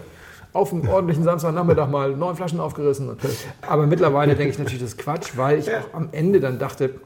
[0.53, 3.17] auf einem ordentlichen Samstagnachmittag mal neun Flaschen aufgerissen.
[3.63, 6.97] Aber mittlerweile denke ich natürlich, das ist Quatsch, weil ich auch am Ende dann dachte,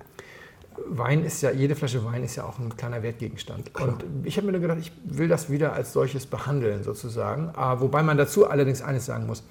[0.89, 3.71] Wein ist ja, jede Flasche Wein ist ja auch ein kleiner Wertgegenstand.
[3.81, 7.51] Und ich habe mir nur gedacht, ich will das wieder als solches behandeln, sozusagen.
[7.55, 9.45] Ah, Wobei man dazu allerdings eines sagen muss.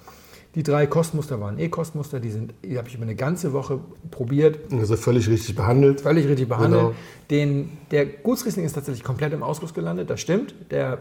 [0.56, 3.78] Die drei Kostmuster waren E-Kostmuster, die, sind- die habe ich über eine ganze Woche
[4.10, 6.00] probiert, Also völlig richtig behandelt.
[6.00, 6.82] völlig richtig behandelt.
[6.82, 6.94] Genau.
[7.30, 10.54] Den, der Gutsriesling ist tatsächlich komplett im Ausguss gelandet, das stimmt.
[10.72, 10.98] Der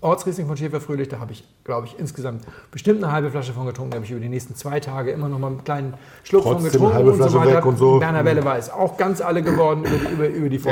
[0.00, 3.66] Ortsriesling von Schäfer Fröhlich, da habe ich, glaube ich, insgesamt bestimmt eine halbe Flasche von
[3.66, 3.90] getrunken.
[3.92, 6.52] Da habe ich über die nächsten zwei Tage immer noch mal einen kleinen Schluck von
[6.54, 7.58] Trotzdem getrunken eine halbe und so Flasche weiter.
[7.58, 7.98] weg und so.
[8.00, 10.62] Berner Welle war es auch ganz alle geworden über die, über, über die Ja.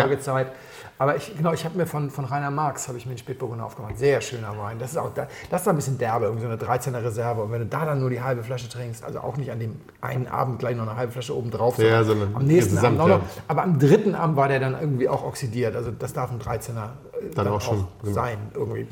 [1.00, 3.64] Aber ich, genau, ich habe mir von, von Rainer Marx habe ich mir einen Spätburgunder
[3.64, 3.96] aufgemacht.
[3.96, 4.78] Sehr schöner Wein.
[4.78, 7.40] Das ist auch da, das ist ein bisschen derbe, irgendwie so eine 13er Reserve.
[7.42, 9.80] Und wenn du da dann nur die halbe Flasche trinkst, also auch nicht an dem
[10.02, 13.08] einen Abend gleich noch eine halbe Flasche oben drauf, Ja, sondern am nächsten Abend auch
[13.08, 13.20] noch.
[13.20, 13.28] ja.
[13.48, 15.74] Aber am dritten Abend war der dann irgendwie auch oxidiert.
[15.74, 18.14] Also das darf ein 13er äh, Dann auch schon, genau.
[18.14, 18.86] sein irgendwie.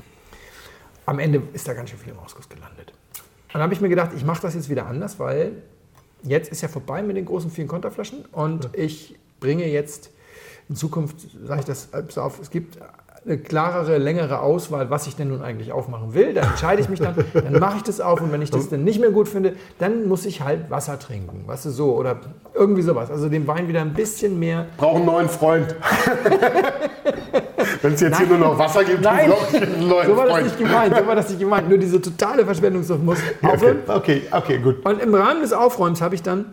[1.05, 2.94] am Ende ist da ganz schön viel im Ausguss gelandet.
[3.53, 5.53] Dann habe ich mir gedacht, ich mache das jetzt wieder anders, weil
[6.23, 10.09] jetzt ist ja vorbei mit den großen vielen Konterflaschen und ich bringe jetzt
[10.68, 12.78] in Zukunft, sage ich das so auf, es gibt
[13.24, 16.35] eine klarere, längere Auswahl, was ich denn nun eigentlich aufmachen will.
[16.35, 18.85] Da entscheide ich mich dann, dann mache ich das auf und wenn ich das dann
[18.85, 22.16] nicht mehr gut finde, dann muss ich halt Wasser trinken, weißt du, so oder
[22.54, 23.11] irgendwie sowas.
[23.11, 24.66] Also dem Wein wieder ein bisschen mehr.
[24.76, 25.74] Brauche einen neuen Freund.
[27.83, 30.44] wenn es jetzt nein, hier nur noch Wasser gibt, nein, einen neuen so war das
[30.44, 31.68] nicht gemeint, so war das nicht gemeint.
[31.68, 33.78] Nur diese totale Verschwendungssucht muss aufhören.
[33.87, 34.87] Okay, okay, okay, gut.
[34.87, 36.46] Und im Rahmen des Aufräumens habe ich dann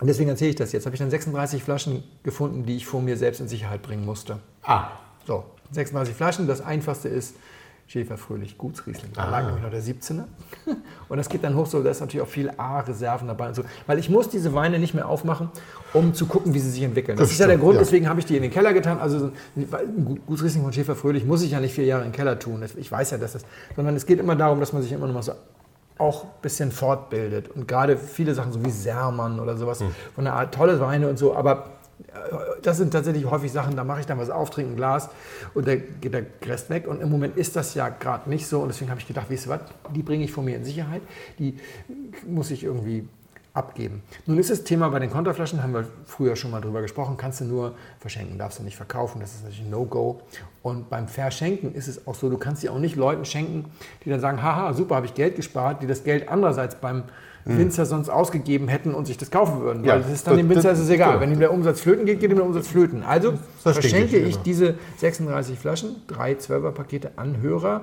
[0.00, 0.86] und deswegen erzähle ich das jetzt.
[0.86, 4.38] Habe ich dann 36 Flaschen gefunden, die ich vor mir selbst in Sicherheit bringen musste.
[4.62, 4.88] Ah.
[5.26, 6.46] So, 36 Flaschen.
[6.46, 7.34] Das einfachste ist
[7.86, 9.12] Schäfer Fröhlich Gutsriesling.
[9.14, 9.30] Da ah.
[9.30, 10.24] lag nämlich noch der 17er.
[11.08, 13.64] Und das geht dann hoch so, da ist natürlich auch viel A-Reserven dabei und so.
[13.88, 15.50] Weil ich muss diese Weine nicht mehr aufmachen,
[15.92, 17.18] um zu gucken, wie sie sich entwickeln.
[17.18, 17.80] Das, das ist ja der Grund, ja.
[17.80, 19.00] deswegen habe ich die in den Keller getan.
[19.00, 19.32] Also
[20.24, 22.64] Gutsriesling von Schäfer Fröhlich muss ich ja nicht vier Jahre in den Keller tun.
[22.76, 23.42] Ich weiß ja, dass das,
[23.74, 25.32] sondern es geht immer darum, dass man sich immer noch mal so
[26.00, 27.48] auch ein bisschen fortbildet.
[27.48, 29.94] Und gerade viele Sachen, so wie Sermann oder sowas, mhm.
[30.14, 31.66] von der Art tolle Weine und so, aber
[32.62, 35.10] das sind tatsächlich häufig Sachen, da mache ich dann was auf, trinke ein Glas
[35.54, 36.86] und da geht der Rest weg.
[36.86, 38.60] Und im Moment ist das ja gerade nicht so.
[38.60, 39.60] Und deswegen habe ich gedacht, weißt du was,
[39.94, 41.02] die bringe ich von mir in Sicherheit.
[41.38, 41.58] Die
[42.26, 43.06] muss ich irgendwie
[43.52, 44.02] abgeben.
[44.26, 47.40] Nun ist das Thema bei den Konterflaschen, haben wir früher schon mal drüber gesprochen, kannst
[47.40, 50.20] du nur verschenken, darfst du nicht verkaufen, das ist natürlich ein No-Go.
[50.62, 53.64] Und beim Verschenken ist es auch so, du kannst sie auch nicht Leuten schenken,
[54.04, 57.04] die dann sagen, haha, super, habe ich Geld gespart, die das Geld andererseits beim
[57.44, 57.58] hm.
[57.58, 59.86] Winzer sonst ausgegeben hätten und sich das kaufen würden.
[59.86, 61.12] Weil das ist dann das, dem Winzer ist es egal.
[61.12, 61.20] Genau.
[61.20, 63.02] Wenn ihm der Umsatz flöten geht, geht ihm der Umsatz flöten.
[63.02, 64.44] Also verschenke ich genau.
[64.44, 67.82] diese 36 Flaschen, drei 12er Pakete an Hörer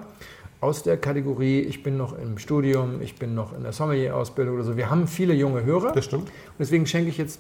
[0.60, 4.64] aus der Kategorie, ich bin noch im Studium, ich bin noch in der Sommelier-Ausbildung oder
[4.64, 4.78] so.
[4.78, 5.92] Wir haben viele junge Hörer.
[5.92, 6.26] Das stimmt.
[6.26, 7.40] Und deswegen schenke ich jetzt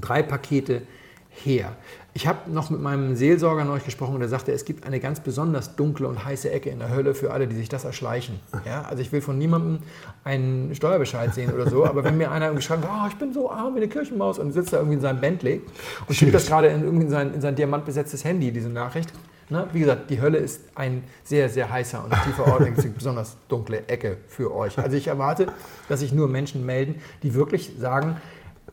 [0.00, 0.82] drei Pakete
[1.30, 1.76] her.
[2.14, 5.20] Ich habe noch mit meinem Seelsorger neulich gesprochen und er sagte, es gibt eine ganz
[5.20, 8.40] besonders dunkle und heiße Ecke in der Hölle für alle, die sich das erschleichen.
[8.66, 9.80] Ja, also ich will von niemandem
[10.24, 13.50] einen Steuerbescheid sehen oder so, aber wenn mir einer irgendwie schreibt, oh, ich bin so
[13.50, 15.62] arm wie eine Kirchenmaus und sitzt da irgendwie in seinem Bentley
[16.08, 19.12] und schickt das gerade in, in, sein, in sein diamantbesetztes Handy, diese Nachricht.
[19.50, 23.36] Na, wie gesagt, die Hölle ist ein sehr, sehr heißer und tiefer Ort, eine besonders
[23.48, 24.78] dunkle Ecke für euch.
[24.78, 25.46] Also ich erwarte,
[25.88, 28.16] dass sich nur Menschen melden, die wirklich sagen,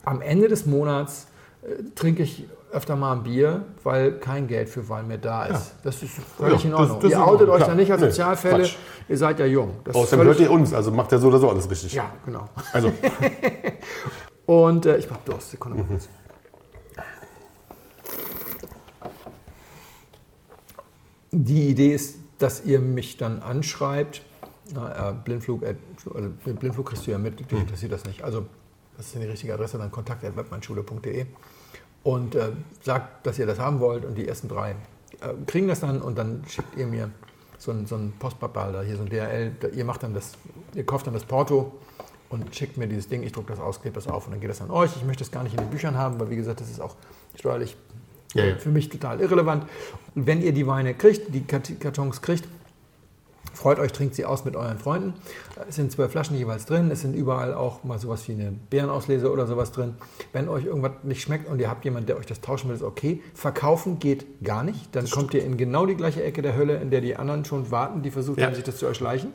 [0.04, 1.28] am Ende des Monats
[1.62, 5.54] äh, trinke ich öfter mal ein Bier, weil kein Geld für Wein mehr da ist.
[5.54, 5.76] Ja.
[5.84, 7.00] Das ist völlig ja, in Ordnung.
[7.00, 8.76] Das, das ihr outet euch da nicht als nee, Sozialfälle, Quatsch.
[9.08, 9.76] ihr seid ja jung.
[9.86, 11.94] Das Außerdem hört ihr uns, also macht ja so oder so alles richtig.
[11.94, 12.50] Ja, genau.
[12.74, 12.92] Also.
[14.46, 16.00] Und äh, ich mach Durst, Sekunde mal mhm.
[21.38, 24.22] Die Idee ist, dass ihr mich dann anschreibt.
[24.74, 25.76] Na, äh, Blindflug, äh,
[26.14, 27.60] also Blindflug kriegst du ja mit, dich mhm.
[27.60, 28.24] interessiert das nicht.
[28.24, 28.46] Also,
[28.96, 31.26] das ist die richtige Adresse, dann kontakt.webmannschule.de
[32.04, 34.72] und äh, sagt, dass ihr das haben wollt und die ersten drei
[35.20, 37.12] äh, kriegen das dann und dann schickt ihr mir
[37.58, 40.34] so ein, so ein Postpapal da, hier so ein DRL, da, ihr macht dann das,
[40.74, 41.74] ihr kauft dann das Porto
[42.30, 44.50] und schickt mir dieses Ding, ich drucke das aus, klebe das auf und dann geht
[44.50, 44.96] das an euch.
[44.96, 46.96] Ich möchte es gar nicht in den Büchern haben, weil wie gesagt, das ist auch
[47.36, 47.76] steuerlich
[48.36, 48.56] ja, ja.
[48.58, 49.66] für mich total irrelevant.
[50.14, 52.48] Und wenn ihr die Weine kriegt, die Kartons kriegt,
[53.56, 55.14] Freut euch, trinkt sie aus mit euren Freunden.
[55.68, 56.92] Es sind zwölf Flaschen jeweils drin.
[56.92, 59.96] Es sind überall auch mal sowas wie eine Beerenauslese oder sowas drin.
[60.34, 62.84] Wenn euch irgendwas nicht schmeckt und ihr habt jemanden, der euch das tauschen will, ist
[62.84, 63.22] okay.
[63.34, 64.94] Verkaufen geht gar nicht.
[64.94, 67.72] Dann kommt ihr in genau die gleiche Ecke der Hölle, in der die anderen schon
[67.72, 68.48] warten, die versucht ja.
[68.48, 69.32] haben, sich das zu erschleichen.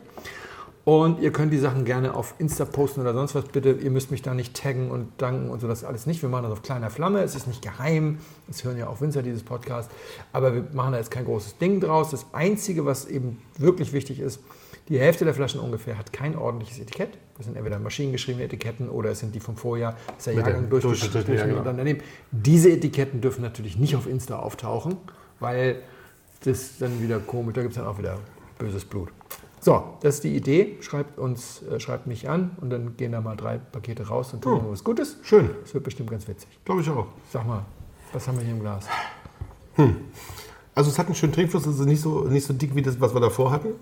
[0.90, 3.44] Und ihr könnt die Sachen gerne auf Insta posten oder sonst was.
[3.44, 6.20] Bitte, ihr müsst mich da nicht taggen und danken und so, das alles nicht.
[6.20, 7.22] Wir machen das auf kleiner Flamme.
[7.22, 8.18] Es ist nicht geheim.
[8.50, 9.88] Es hören ja auch Winzer dieses Podcast.
[10.32, 12.10] Aber wir machen da jetzt kein großes Ding draus.
[12.10, 14.40] Das Einzige, was eben wirklich wichtig ist,
[14.88, 17.10] die Hälfte der Flaschen ungefähr hat kein ordentliches Etikett.
[17.36, 20.70] Das sind entweder maschinengeschriebene Etiketten oder es sind die vom Vorjahr, das ist der Jahrgang
[20.70, 21.58] durchgeschnitten ja, genau.
[21.58, 22.00] und dann daneben.
[22.32, 24.96] Diese Etiketten dürfen natürlich nicht auf Insta auftauchen,
[25.38, 25.82] weil
[26.42, 28.18] das dann wieder komisch, da gibt es dann auch wieder
[28.58, 29.10] böses Blut.
[29.62, 30.78] So, das ist die Idee.
[30.80, 34.42] Schreibt uns, äh, schreibt mich an und dann gehen da mal drei Pakete raus und
[34.42, 34.72] tun oh.
[34.72, 35.18] was Gutes.
[35.22, 35.50] Schön.
[35.62, 36.48] Das wird bestimmt ganz witzig.
[36.64, 37.06] Glaube ich auch.
[37.30, 37.66] Sag mal,
[38.12, 38.86] was haben wir hier im Glas?
[39.74, 39.96] Hm.
[40.74, 42.98] Also es hat einen schönen Trinkfluss, es ist nicht so, nicht so dick wie das,
[43.00, 43.74] was wir davor hatten.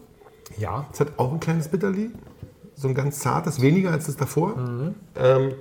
[0.57, 0.87] Ja.
[0.93, 2.11] Es hat auch ein kleines Bitterli.
[2.75, 4.57] So ein ganz zartes, weniger als das davor.
[4.57, 4.95] Mhm.
[5.17, 5.53] Ähm,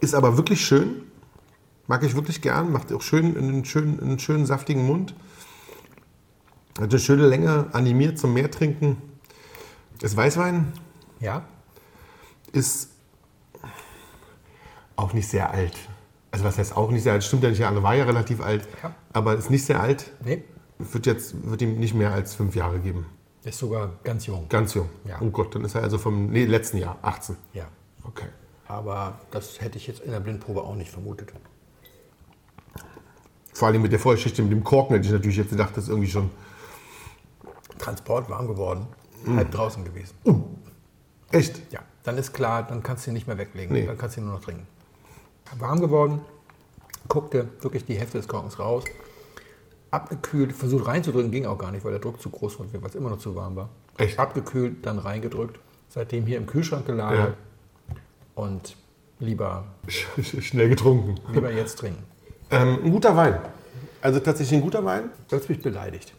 [0.00, 1.02] ist aber wirklich schön.
[1.88, 2.70] Mag ich wirklich gern.
[2.70, 5.14] Macht auch schön einen schönen, einen schönen saftigen Mund.
[6.78, 8.96] Hat eine schöne Länge, animiert zum Meertrinken.
[10.00, 10.72] Das Weißwein
[11.20, 11.44] ja.
[12.52, 12.90] ist
[14.96, 15.74] auch nicht sehr alt.
[16.32, 17.22] Also was heißt auch nicht sehr alt?
[17.22, 18.92] Stimmt ja nicht, Anne war ja relativ alt, ja.
[19.12, 20.10] aber ist nicht sehr alt.
[20.24, 20.42] Nee.
[20.78, 23.06] Wird jetzt wird ihm nicht mehr als fünf Jahre geben.
[23.44, 24.48] Ist sogar ganz jung.
[24.48, 24.88] Ganz jung.
[25.06, 25.18] Ja.
[25.20, 27.36] Oh Gott, dann ist er also vom nee, letzten Jahr, 18.
[27.52, 27.68] Ja.
[28.02, 28.26] Okay.
[28.66, 31.32] Aber das hätte ich jetzt in der Blindprobe auch nicht vermutet.
[33.52, 35.90] Vor allem mit der Vorgeschichte mit dem Korken hätte ich natürlich jetzt gedacht, das ist
[35.90, 36.30] irgendwie schon.
[37.78, 38.86] Transport warm geworden,
[39.36, 40.14] halb draußen gewesen.
[41.30, 41.72] Echt?
[41.72, 43.72] Ja, dann ist klar, dann kannst du ihn nicht mehr weglegen.
[43.74, 43.86] Nee.
[43.86, 44.66] Dann kannst du ihn nur noch trinken.
[45.58, 46.20] Warm geworden,
[47.08, 48.84] guckte wirklich die Hälfte des Korkens raus,
[49.90, 52.94] abgekühlt, versucht reinzudrücken, ging auch gar nicht, weil der Druck zu groß war, weil es
[52.94, 53.68] immer noch zu warm war.
[53.98, 54.18] Echt?
[54.18, 55.58] Abgekühlt, dann reingedrückt,
[55.88, 57.34] seitdem hier im Kühlschrank gelagert
[58.34, 58.76] und
[59.20, 61.14] lieber, Sch- Schnell getrunken.
[61.32, 62.02] lieber jetzt trinken.
[62.50, 63.38] Ähm, ein guter Wein.
[64.00, 65.10] Also tatsächlich ein guter Wein?
[65.28, 66.12] Du hast mich beleidigt.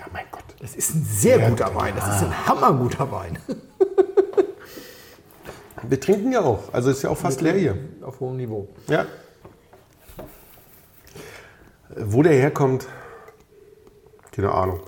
[0.00, 0.42] Ja, mein Gott.
[0.60, 3.38] Das ist ein sehr guter Wein, das ist ein hammerguter Wein.
[5.82, 6.72] Wir trinken ja auch.
[6.74, 7.76] Also ist ja auch fast leer hier.
[8.02, 8.68] Auf hohem Niveau.
[8.88, 9.06] Ja.
[11.96, 12.86] Wo der herkommt,
[14.32, 14.80] keine Ahnung.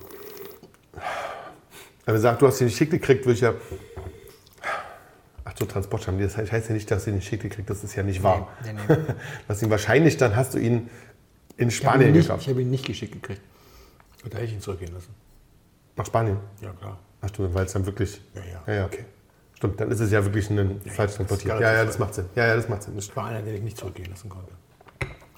[2.07, 3.55] Aber sagt, du hast ihn nicht geschickt gekriegt, würde ich ja.
[5.44, 6.18] Ach so, Transportscham.
[6.20, 8.48] Das heißt ja nicht, dass du ihn nicht geschickt gekriegt Das ist ja nicht wahr.
[8.64, 8.96] Nee, nee,
[9.48, 9.55] nee.
[9.62, 10.90] Ihn wahrscheinlich, dann hast du ihn
[11.57, 12.42] in Ich Spanien ihn, nicht- gekauft.
[12.42, 13.40] ich habe ihn nicht geschickt gekriegt.
[14.24, 15.14] Da hätte ich ihn zurückgehen lassen.
[15.96, 16.38] Nach Spanien.
[16.61, 16.98] Ja, klar.
[17.20, 18.20] Ach du, weil es dann wirklich.
[18.35, 18.62] Ja, ja.
[18.66, 19.04] Ja, ja, okay.
[19.54, 21.61] Stimmt, dann ist es ja wirklich ein falsch transportiert.
[21.61, 22.26] Ja, ja, das macht Sinn.
[22.35, 22.96] Ja, ja, das macht Sinn.
[22.96, 24.52] Das war einer, den ich nicht zurückgehen lassen konnte.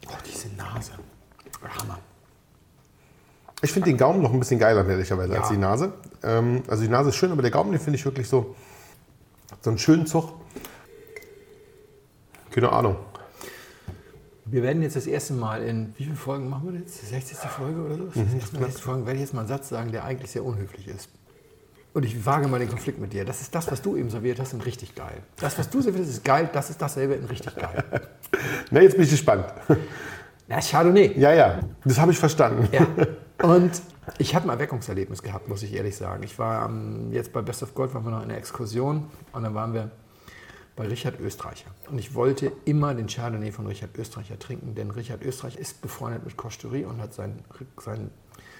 [0.08, 0.92] Oh, diese Nase.
[1.78, 1.98] Hammer.
[3.62, 5.54] Ich finde den Gaumen noch ein bisschen geiler, ehrlicherweise, als Ja.
[5.54, 5.92] die Nase.
[6.22, 8.54] Ähm, also die Nase ist schön, aber der Gaumen, den finde ich wirklich so,
[9.62, 10.32] so einen schönen Zug.
[12.50, 12.96] Keine Ahnung.
[14.46, 17.00] Wir werden jetzt das erste Mal in, wie viele Folgen machen wir jetzt?
[17.00, 17.38] Die 60.
[17.38, 18.02] Folge oder so?
[18.02, 20.88] Mhm, Das erste Folge werde ich jetzt mal einen Satz sagen, der eigentlich sehr unhöflich
[20.88, 21.08] ist.
[21.94, 23.24] Und ich wage mal den Konflikt mit dir.
[23.24, 25.22] Das ist das, was du eben serviert hast, in richtig geil.
[25.36, 26.50] Das, was du serviert hast, ist geil.
[26.52, 27.84] Das ist dasselbe in richtig geil.
[28.70, 29.46] Na, jetzt bin ich gespannt.
[30.48, 31.18] Na, Chardonnay.
[31.18, 32.68] Ja, ja, das habe ich verstanden.
[32.72, 32.86] Ja.
[33.48, 33.80] Und
[34.18, 36.22] ich habe ein Erweckungserlebnis gehabt, muss ich ehrlich sagen.
[36.22, 39.42] Ich war ähm, jetzt bei Best of Gold, waren wir noch in einer Exkursion und
[39.42, 39.90] dann waren wir
[40.76, 41.70] bei Richard Österreicher.
[41.88, 46.24] Und ich wollte immer den Chardonnay von Richard Österreicher trinken, denn Richard Österreicher ist befreundet
[46.24, 47.44] mit Costerie und hat sein,
[47.78, 48.10] sein,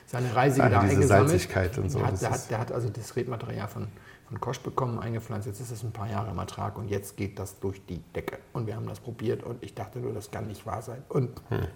[0.07, 1.29] seine Reise Ah, da diese eingesammelt.
[1.31, 3.88] Salzigkeit und so, hat, der, hat, der hat also das Redmaterial von,
[4.29, 5.46] von Kosch bekommen, eingepflanzt.
[5.48, 8.38] Jetzt ist es ein paar Jahre im Ertrag und jetzt geht das durch die Decke.
[8.53, 11.03] Und wir haben das probiert und ich dachte nur, das kann nicht wahr sein.
[11.09, 11.66] Und Hm.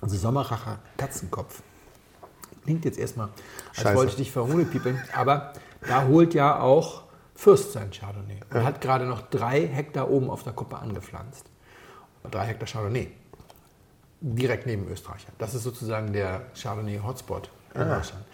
[0.00, 1.62] also Sommerracher Katzenkopf
[2.62, 3.30] klingt jetzt erstmal,
[3.70, 3.96] als Scheiße.
[3.96, 5.54] wollte ich dich verhohnepiepeln, aber
[5.88, 7.02] da holt ja auch
[7.38, 8.40] Fürst sein Chardonnay.
[8.50, 11.46] Er hat gerade noch drei Hektar oben auf der Kuppe angepflanzt.
[12.28, 13.12] Drei Hektar Chardonnay.
[14.20, 15.28] Direkt neben Österreicher.
[15.38, 18.24] Das ist sozusagen der Chardonnay-Hotspot in Deutschland.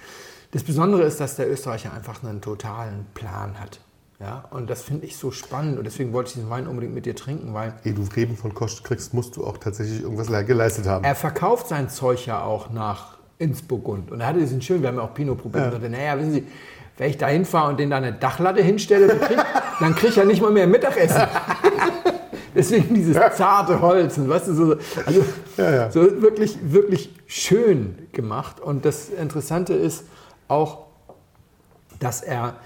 [0.53, 3.79] Das Besondere ist, dass der Österreicher einfach einen totalen Plan hat.
[4.21, 7.05] Ja, und das finde ich so spannend und deswegen wollte ich diesen Wein unbedingt mit
[7.05, 10.47] dir trinken, weil Ehe du Reben von Kost kriegst, musst du auch tatsächlich irgendwas le-
[10.47, 11.05] geleistet haben.
[11.05, 14.13] er verkauft sein Zeug ja auch nach Innsbruckund.
[14.13, 16.33] Und er hatte diesen schön, wir haben ja auch Pinot probiert und sagte, naja, wissen
[16.33, 16.47] Sie,
[16.97, 19.39] wenn ich da hinfahre und den da eine Dachlatte hinstelle, dann krieg,
[19.81, 21.23] dann krieg ich ja nicht mal mehr Mittagessen.
[22.55, 25.25] Deswegen dieses zarte Holz und weißt du, so, also
[25.57, 25.91] Ja, ja.
[25.91, 28.61] so wirklich, wirklich schön gemacht.
[28.61, 30.05] Und das Interessante ist
[30.47, 30.87] auch,
[31.99, 32.57] dass er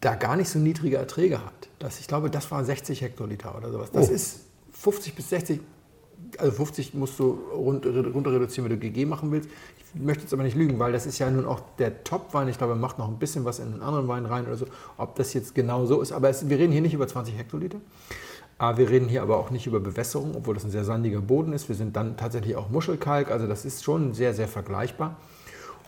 [0.00, 1.52] da gar nicht so niedrige Erträge hat.
[1.78, 3.90] Das, ich glaube, das war 60 Hektoliter oder sowas.
[3.92, 4.12] Das Oh.
[4.12, 4.40] ist
[4.72, 5.60] 50 bis 60,
[6.38, 9.48] also 50 musst du rund, runter reduzieren, wenn du GG machen willst.
[9.78, 12.48] Ich möchte jetzt aber nicht lügen, weil das ist ja nun auch der Top-Wein.
[12.48, 14.66] Ich glaube, er macht noch ein bisschen was in einen anderen Wein rein oder so.
[14.96, 17.78] Ob das jetzt genau so ist, aber es, wir reden hier nicht über 20 Hektoliter.
[18.56, 21.52] Ah, Wir reden hier aber auch nicht über Bewässerung, obwohl das ein sehr sandiger Boden
[21.52, 21.68] ist.
[21.68, 25.16] Wir sind dann tatsächlich auch Muschelkalk, also das ist schon sehr, sehr vergleichbar.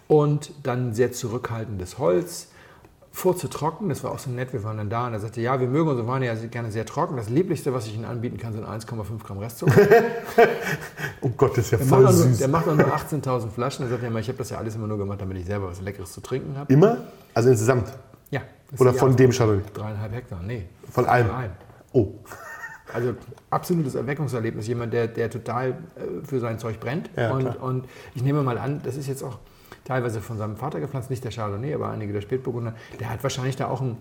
[0.09, 2.49] Und dann sehr zurückhaltendes Holz.
[3.17, 4.53] Furze trocken, das war auch so nett.
[4.53, 6.85] Wir waren dann da und er sagte, ja, wir mögen unsere Weine ja gerne sehr
[6.85, 7.17] trocken.
[7.17, 9.73] Das Lieblichste, was ich Ihnen anbieten kann, sind 1,5 Gramm Restzucker.
[11.23, 12.39] Oh Gott, das ist ja Der macht, voll auch nur, süß.
[12.39, 13.87] der macht auch nur 18.000 Flaschen.
[13.87, 15.69] Er sagt ja immer, ich habe das ja alles immer nur gemacht, damit ich selber
[15.71, 16.71] was Leckeres zu trinken habe.
[16.71, 16.99] Immer?
[17.33, 17.91] Also insgesamt?
[18.31, 18.43] Ja.
[18.79, 19.63] Oder von dem Chardonnay?
[19.73, 20.67] Dreieinhalb Hektar, nee.
[20.93, 21.27] Von allem?
[21.29, 21.51] Von allem.
[21.93, 22.13] Oh.
[22.93, 23.15] Also
[23.51, 24.69] absolutes Erweckungserlebnis.
[24.69, 27.11] Jemand, der, der total äh, für sein Zeug brennt.
[27.17, 29.39] Ja, und, und ich nehme mal an, das ist jetzt auch
[29.87, 32.75] teilweise von seinem Vater gepflanzt, nicht der Chardonnay, aber einige der Spätburgunder.
[33.01, 33.97] Der hat wahrscheinlich da auch einen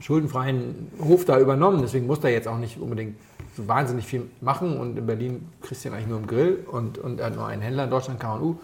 [0.00, 1.82] schuldenfreien Hof da übernommen.
[1.82, 3.16] Deswegen muss er jetzt auch nicht unbedingt
[3.56, 4.78] so wahnsinnig viel machen.
[4.78, 6.64] Und in Berlin kriegst du ihn eigentlich nur im Grill.
[6.70, 8.56] Und, und er hat nur einen Händler in Deutschland, K&U.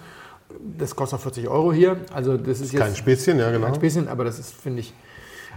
[0.78, 1.98] Das kostet auch 40 Euro hier.
[2.12, 3.66] Also das ist jetzt Kein Späßchen, ja genau.
[3.66, 4.92] ein bisschen, aber das ist, finde ich.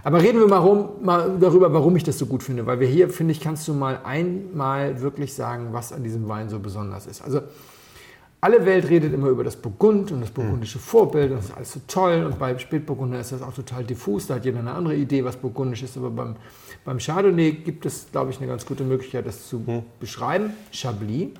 [0.04, 2.66] Aber reden wir mal, rum, mal darüber, warum ich das so gut finde.
[2.66, 6.48] Weil wir hier, finde ich, kannst du mal einmal wirklich sagen, was an diesem Wein
[6.48, 7.22] so besonders ist.
[7.22, 7.40] Also,
[8.40, 11.72] alle Welt redet immer über das Burgund und das burgundische Vorbild und das ist alles
[11.72, 12.24] so toll.
[12.24, 14.26] Und bei Spätburgunder ist das auch total diffus.
[14.26, 15.96] Da hat jeder eine andere Idee, was burgundisch ist.
[15.96, 16.36] Aber beim,
[16.84, 20.50] beim Chardonnay gibt es, glaube ich, eine ganz gute Möglichkeit, das zu beschreiben.
[20.70, 21.30] Chablis,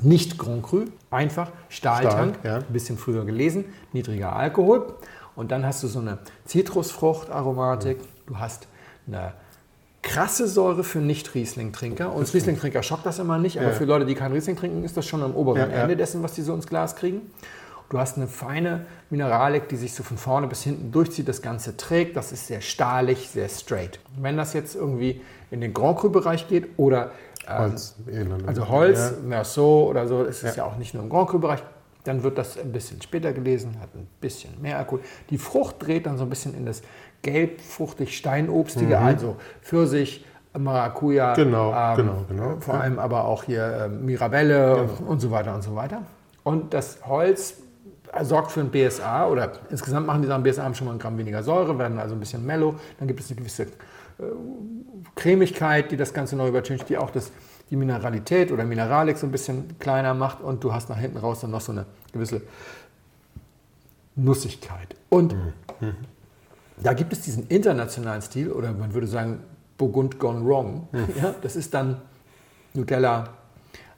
[0.00, 2.58] nicht Grand Cru, einfach Stahltank, Stahl, ja.
[2.58, 4.94] ein bisschen früher gelesen, niedriger Alkohol.
[5.34, 8.68] Und dann hast du so eine Zitrusfruchtaromatik, du hast
[9.06, 9.32] eine
[10.02, 12.12] krasse Säure für Nicht-Riesling-Trinker.
[12.12, 13.72] Uns Riesling-Trinker schockt das immer nicht, aber ja.
[13.72, 16.34] für Leute, die keinen Riesling trinken, ist das schon am oberen ja, Ende dessen, was
[16.34, 17.30] die so ins Glas kriegen.
[17.88, 21.76] Du hast eine feine Mineralik, die sich so von vorne bis hinten durchzieht, das Ganze
[21.76, 22.16] trägt.
[22.16, 24.00] Das ist sehr stahlig, sehr straight.
[24.18, 27.10] Wenn das jetzt irgendwie in den Grand Cru-Bereich geht oder
[27.46, 27.96] ähm, Holz,
[28.46, 29.28] also Holz, ja.
[29.28, 30.64] Merceau oder so, das ist ja.
[30.64, 31.62] ja auch nicht nur im Grand Cru-Bereich,
[32.04, 35.00] dann wird das ein bisschen später gelesen, hat ein bisschen mehr Alkohol.
[35.30, 36.82] Die Frucht dreht dann so ein bisschen in das
[37.22, 39.02] gelb-fruchtig steinobstige, mhm.
[39.02, 40.24] also Pfirsich,
[40.58, 42.56] Maracuja, genau, ähm, genau, genau.
[42.60, 45.10] vor allem aber auch hier ähm, Mirabelle genau.
[45.10, 46.02] und so weiter und so weiter.
[46.44, 47.54] Und das Holz
[48.22, 51.16] sorgt für ein BSA oder insgesamt machen die sagen, BSA haben schon mal ein Gramm
[51.16, 52.74] weniger Säure, werden also ein bisschen mellow.
[52.98, 53.68] Dann gibt es eine gewisse äh,
[55.14, 57.32] Cremigkeit, die das Ganze neu übertönt, die auch das
[57.72, 61.40] die Mineralität oder Mineralik so ein bisschen kleiner macht und du hast nach hinten raus
[61.40, 62.42] dann noch so eine gewisse
[64.14, 64.94] Nussigkeit.
[65.08, 65.94] Und mhm.
[66.82, 69.40] Da gibt es diesen internationalen Stil oder man würde sagen
[69.78, 70.88] Burgund gone wrong.
[70.92, 71.08] Mhm.
[71.20, 72.00] Ja, das ist dann
[72.74, 73.28] Nutella,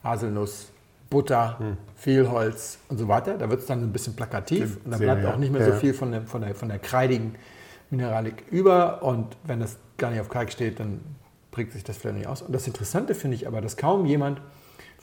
[0.02, 0.68] Haselnuss,
[1.10, 1.76] Butter, mhm.
[1.96, 3.38] viel Holz und so weiter.
[3.38, 5.94] Da wird es dann ein bisschen plakativ und da bleibt auch nicht mehr so viel
[5.94, 7.36] von der, von der, von der kreidigen
[7.90, 9.02] Mineralik über.
[9.02, 11.00] Und wenn das gar nicht auf Kalk steht, dann
[11.50, 12.42] prägt sich das vielleicht nicht aus.
[12.42, 14.40] Und das Interessante finde ich aber, dass kaum jemand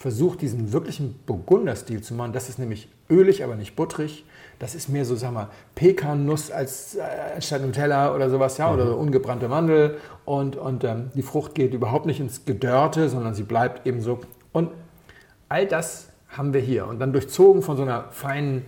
[0.01, 2.33] versucht, diesen wirklichen Burgunder-Stil zu machen.
[2.33, 4.25] Das ist nämlich ölig, aber nicht butterig.
[4.59, 7.01] Das ist mehr so, sag mal, Pekannuss als äh,
[7.35, 8.73] anstatt Nutella oder sowas, ja, mhm.
[8.73, 9.97] oder so ungebrannte Mandel.
[10.25, 14.19] Und, und ähm, die Frucht geht überhaupt nicht ins Gedörrte, sondern sie bleibt eben so.
[14.51, 14.71] Und
[15.49, 16.87] all das haben wir hier.
[16.87, 18.65] Und dann durchzogen von so einer feinen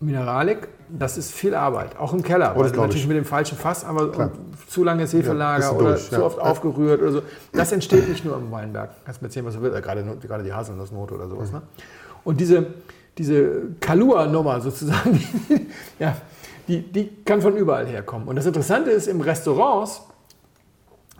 [0.00, 2.54] Mineralik, das ist viel Arbeit, auch im Keller.
[2.56, 3.08] Oh, also natürlich ich.
[3.08, 4.30] mit dem falschen Fass, aber
[4.68, 6.22] zu lange Hefelager ja, oder zu ja.
[6.22, 7.22] oft aufgerührt oder so.
[7.52, 8.90] Das entsteht nicht nur im Weinberg.
[9.04, 11.50] Kannst mir erzählen, was du willst, gerade, gerade die Haselnussnote oder sowas.
[11.50, 11.58] Mhm.
[11.58, 11.62] Ne?
[12.24, 12.66] Und diese,
[13.18, 15.22] diese Kalua-Nummer sozusagen,
[15.98, 16.16] ja,
[16.68, 18.28] die, die kann von überall herkommen.
[18.28, 20.02] Und das Interessante ist, im Restaurants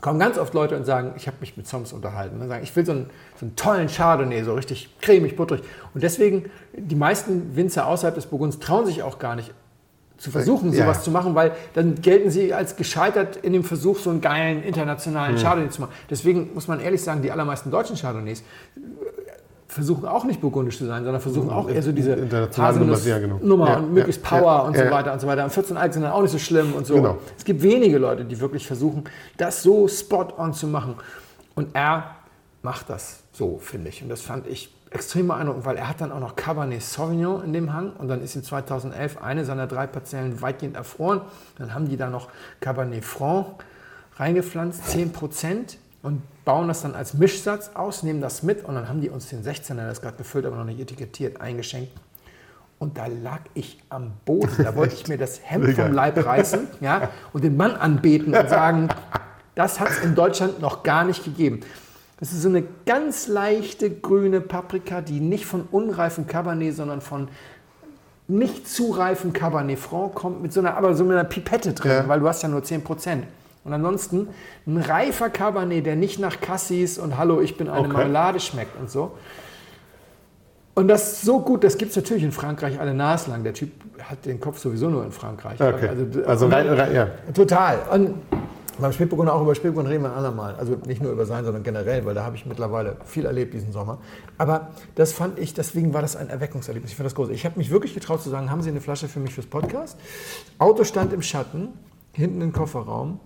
[0.01, 2.41] kommen ganz oft Leute und sagen, ich habe mich mit Songs unterhalten.
[2.41, 5.63] Und sagen, ich will so einen, so einen tollen Chardonnay, so richtig cremig, butterig.
[5.95, 9.53] Und deswegen, die meisten Winzer außerhalb des Burgunds trauen sich auch gar nicht
[10.21, 11.03] zu versuchen, sowas ja.
[11.03, 15.35] zu machen, weil dann gelten sie als gescheitert in dem Versuch, so einen geilen internationalen
[15.35, 15.43] hm.
[15.43, 15.93] Chardonnay zu machen.
[16.11, 18.45] Deswegen muss man ehrlich sagen, die allermeisten deutschen Chardonnays
[19.67, 22.19] versuchen auch nicht burgundisch zu sein, sondern versuchen auch eher so diese
[22.55, 23.39] Haselnuss ja, genau.
[23.41, 25.45] Nummer ja, und möglichst ja, Power und so weiter und so weiter.
[25.45, 26.97] Und 14 Alk sind dann auch nicht so schlimm und so.
[26.97, 27.19] Genau.
[27.39, 29.05] Es gibt wenige Leute, die wirklich versuchen,
[29.39, 30.97] das so spot on zu machen.
[31.55, 32.17] Und er
[32.63, 34.03] macht das so, finde ich.
[34.03, 37.53] Und das fand ich extrem beeindruckend, weil er hat dann auch noch Cabernet Sauvignon in
[37.53, 41.21] dem Hang und dann ist in 2011 eine seiner drei Parzellen weitgehend erfroren.
[41.59, 42.29] Dann haben die da noch
[42.61, 43.65] Cabernet Franc
[44.17, 48.89] reingepflanzt, 10 Prozent und bauen das dann als Mischsatz aus, nehmen das mit und dann
[48.89, 51.93] haben die uns den 16er, der ist gerade gefüllt, aber noch nicht etikettiert, eingeschenkt.
[52.81, 54.65] Und da lag ich am Boden.
[54.65, 58.49] Da wollte ich mir das Hemd vom Leib reißen ja, und den Mann anbeten und
[58.49, 58.89] sagen,
[59.55, 61.61] das hat es in Deutschland noch gar nicht gegeben.
[62.21, 67.29] Das ist so eine ganz leichte grüne Paprika, die nicht von unreifen Cabernet, sondern von
[68.29, 72.09] nicht zu reifen Cabernet Franc kommt, mit so einer, aber so einer Pipette drin, ja.
[72.09, 73.25] weil du hast ja nur 10 Prozent.
[73.65, 74.29] Und ansonsten
[74.67, 77.93] ein reifer Cabernet, der nicht nach Cassis und Hallo, ich bin eine okay.
[77.93, 79.13] Marmelade schmeckt und so.
[80.75, 83.45] Und das ist so gut, das gibt es natürlich in Frankreich alle naslang.
[83.45, 83.71] Der Typ
[84.03, 85.61] hat den Kopf sowieso nur in Frankreich.
[85.61, 85.89] Okay.
[85.89, 87.09] Also, also rein, rein, ja.
[87.35, 87.79] Total.
[87.93, 88.15] Und
[88.81, 90.55] beim Spätburgunder auch über Spätburgunder reden wir ein andermal.
[90.57, 93.73] Also nicht nur über sein, sondern generell, weil da habe ich mittlerweile viel erlebt diesen
[93.73, 93.99] Sommer.
[94.39, 96.93] Aber das fand ich, deswegen war das ein Erweckungserlebnis.
[96.93, 97.31] Ich fand das groß.
[97.31, 99.99] Ich habe mich wirklich getraut zu sagen, haben Sie eine Flasche für mich fürs Podcast?
[100.59, 101.69] Auto stand im Schatten,
[102.13, 103.21] hinten im Kofferraum.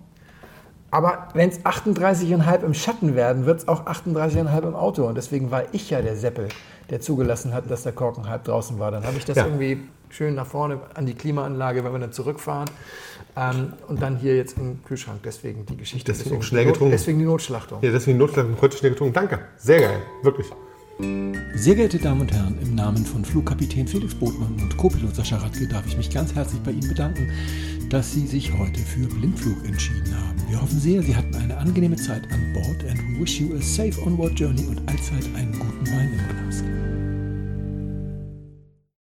[0.91, 5.05] Aber wenn es 38,5 im Schatten werden, wird es auch 38,5 im Auto.
[5.05, 6.47] Und deswegen war ich ja der Seppel,
[6.89, 8.91] der zugelassen hat, dass der Korken halb draußen war.
[8.91, 9.45] Dann habe ich das ja.
[9.45, 9.79] irgendwie
[10.15, 12.69] schön nach vorne an die Klimaanlage, wenn wir dann zurückfahren.
[13.35, 15.19] Ähm, und dann hier jetzt im Kühlschrank.
[15.23, 16.11] Deswegen die Geschichte.
[16.11, 16.91] Deswegen, deswegen schnell getrunken.
[16.91, 17.79] Deswegen die Notschlachtung.
[17.81, 18.55] Ja, deswegen die Notschlachtung.
[18.61, 19.13] Heute schnell getrunken.
[19.13, 19.39] Danke.
[19.57, 20.01] Sehr geil.
[20.23, 20.47] Wirklich.
[21.55, 25.67] Sehr geehrte Damen und Herren, im Namen von Flugkapitän Felix Botmann und Co-Pilot Sascha Radke
[25.67, 27.29] darf ich mich ganz herzlich bei Ihnen bedanken,
[27.89, 30.41] dass Sie sich heute für Blindflug entschieden haben.
[30.47, 33.61] Wir hoffen sehr, Sie hatten eine angenehme Zeit an Bord and we wish you a
[33.61, 36.63] safe onward journey und allzeit einen guten Wein im Glas.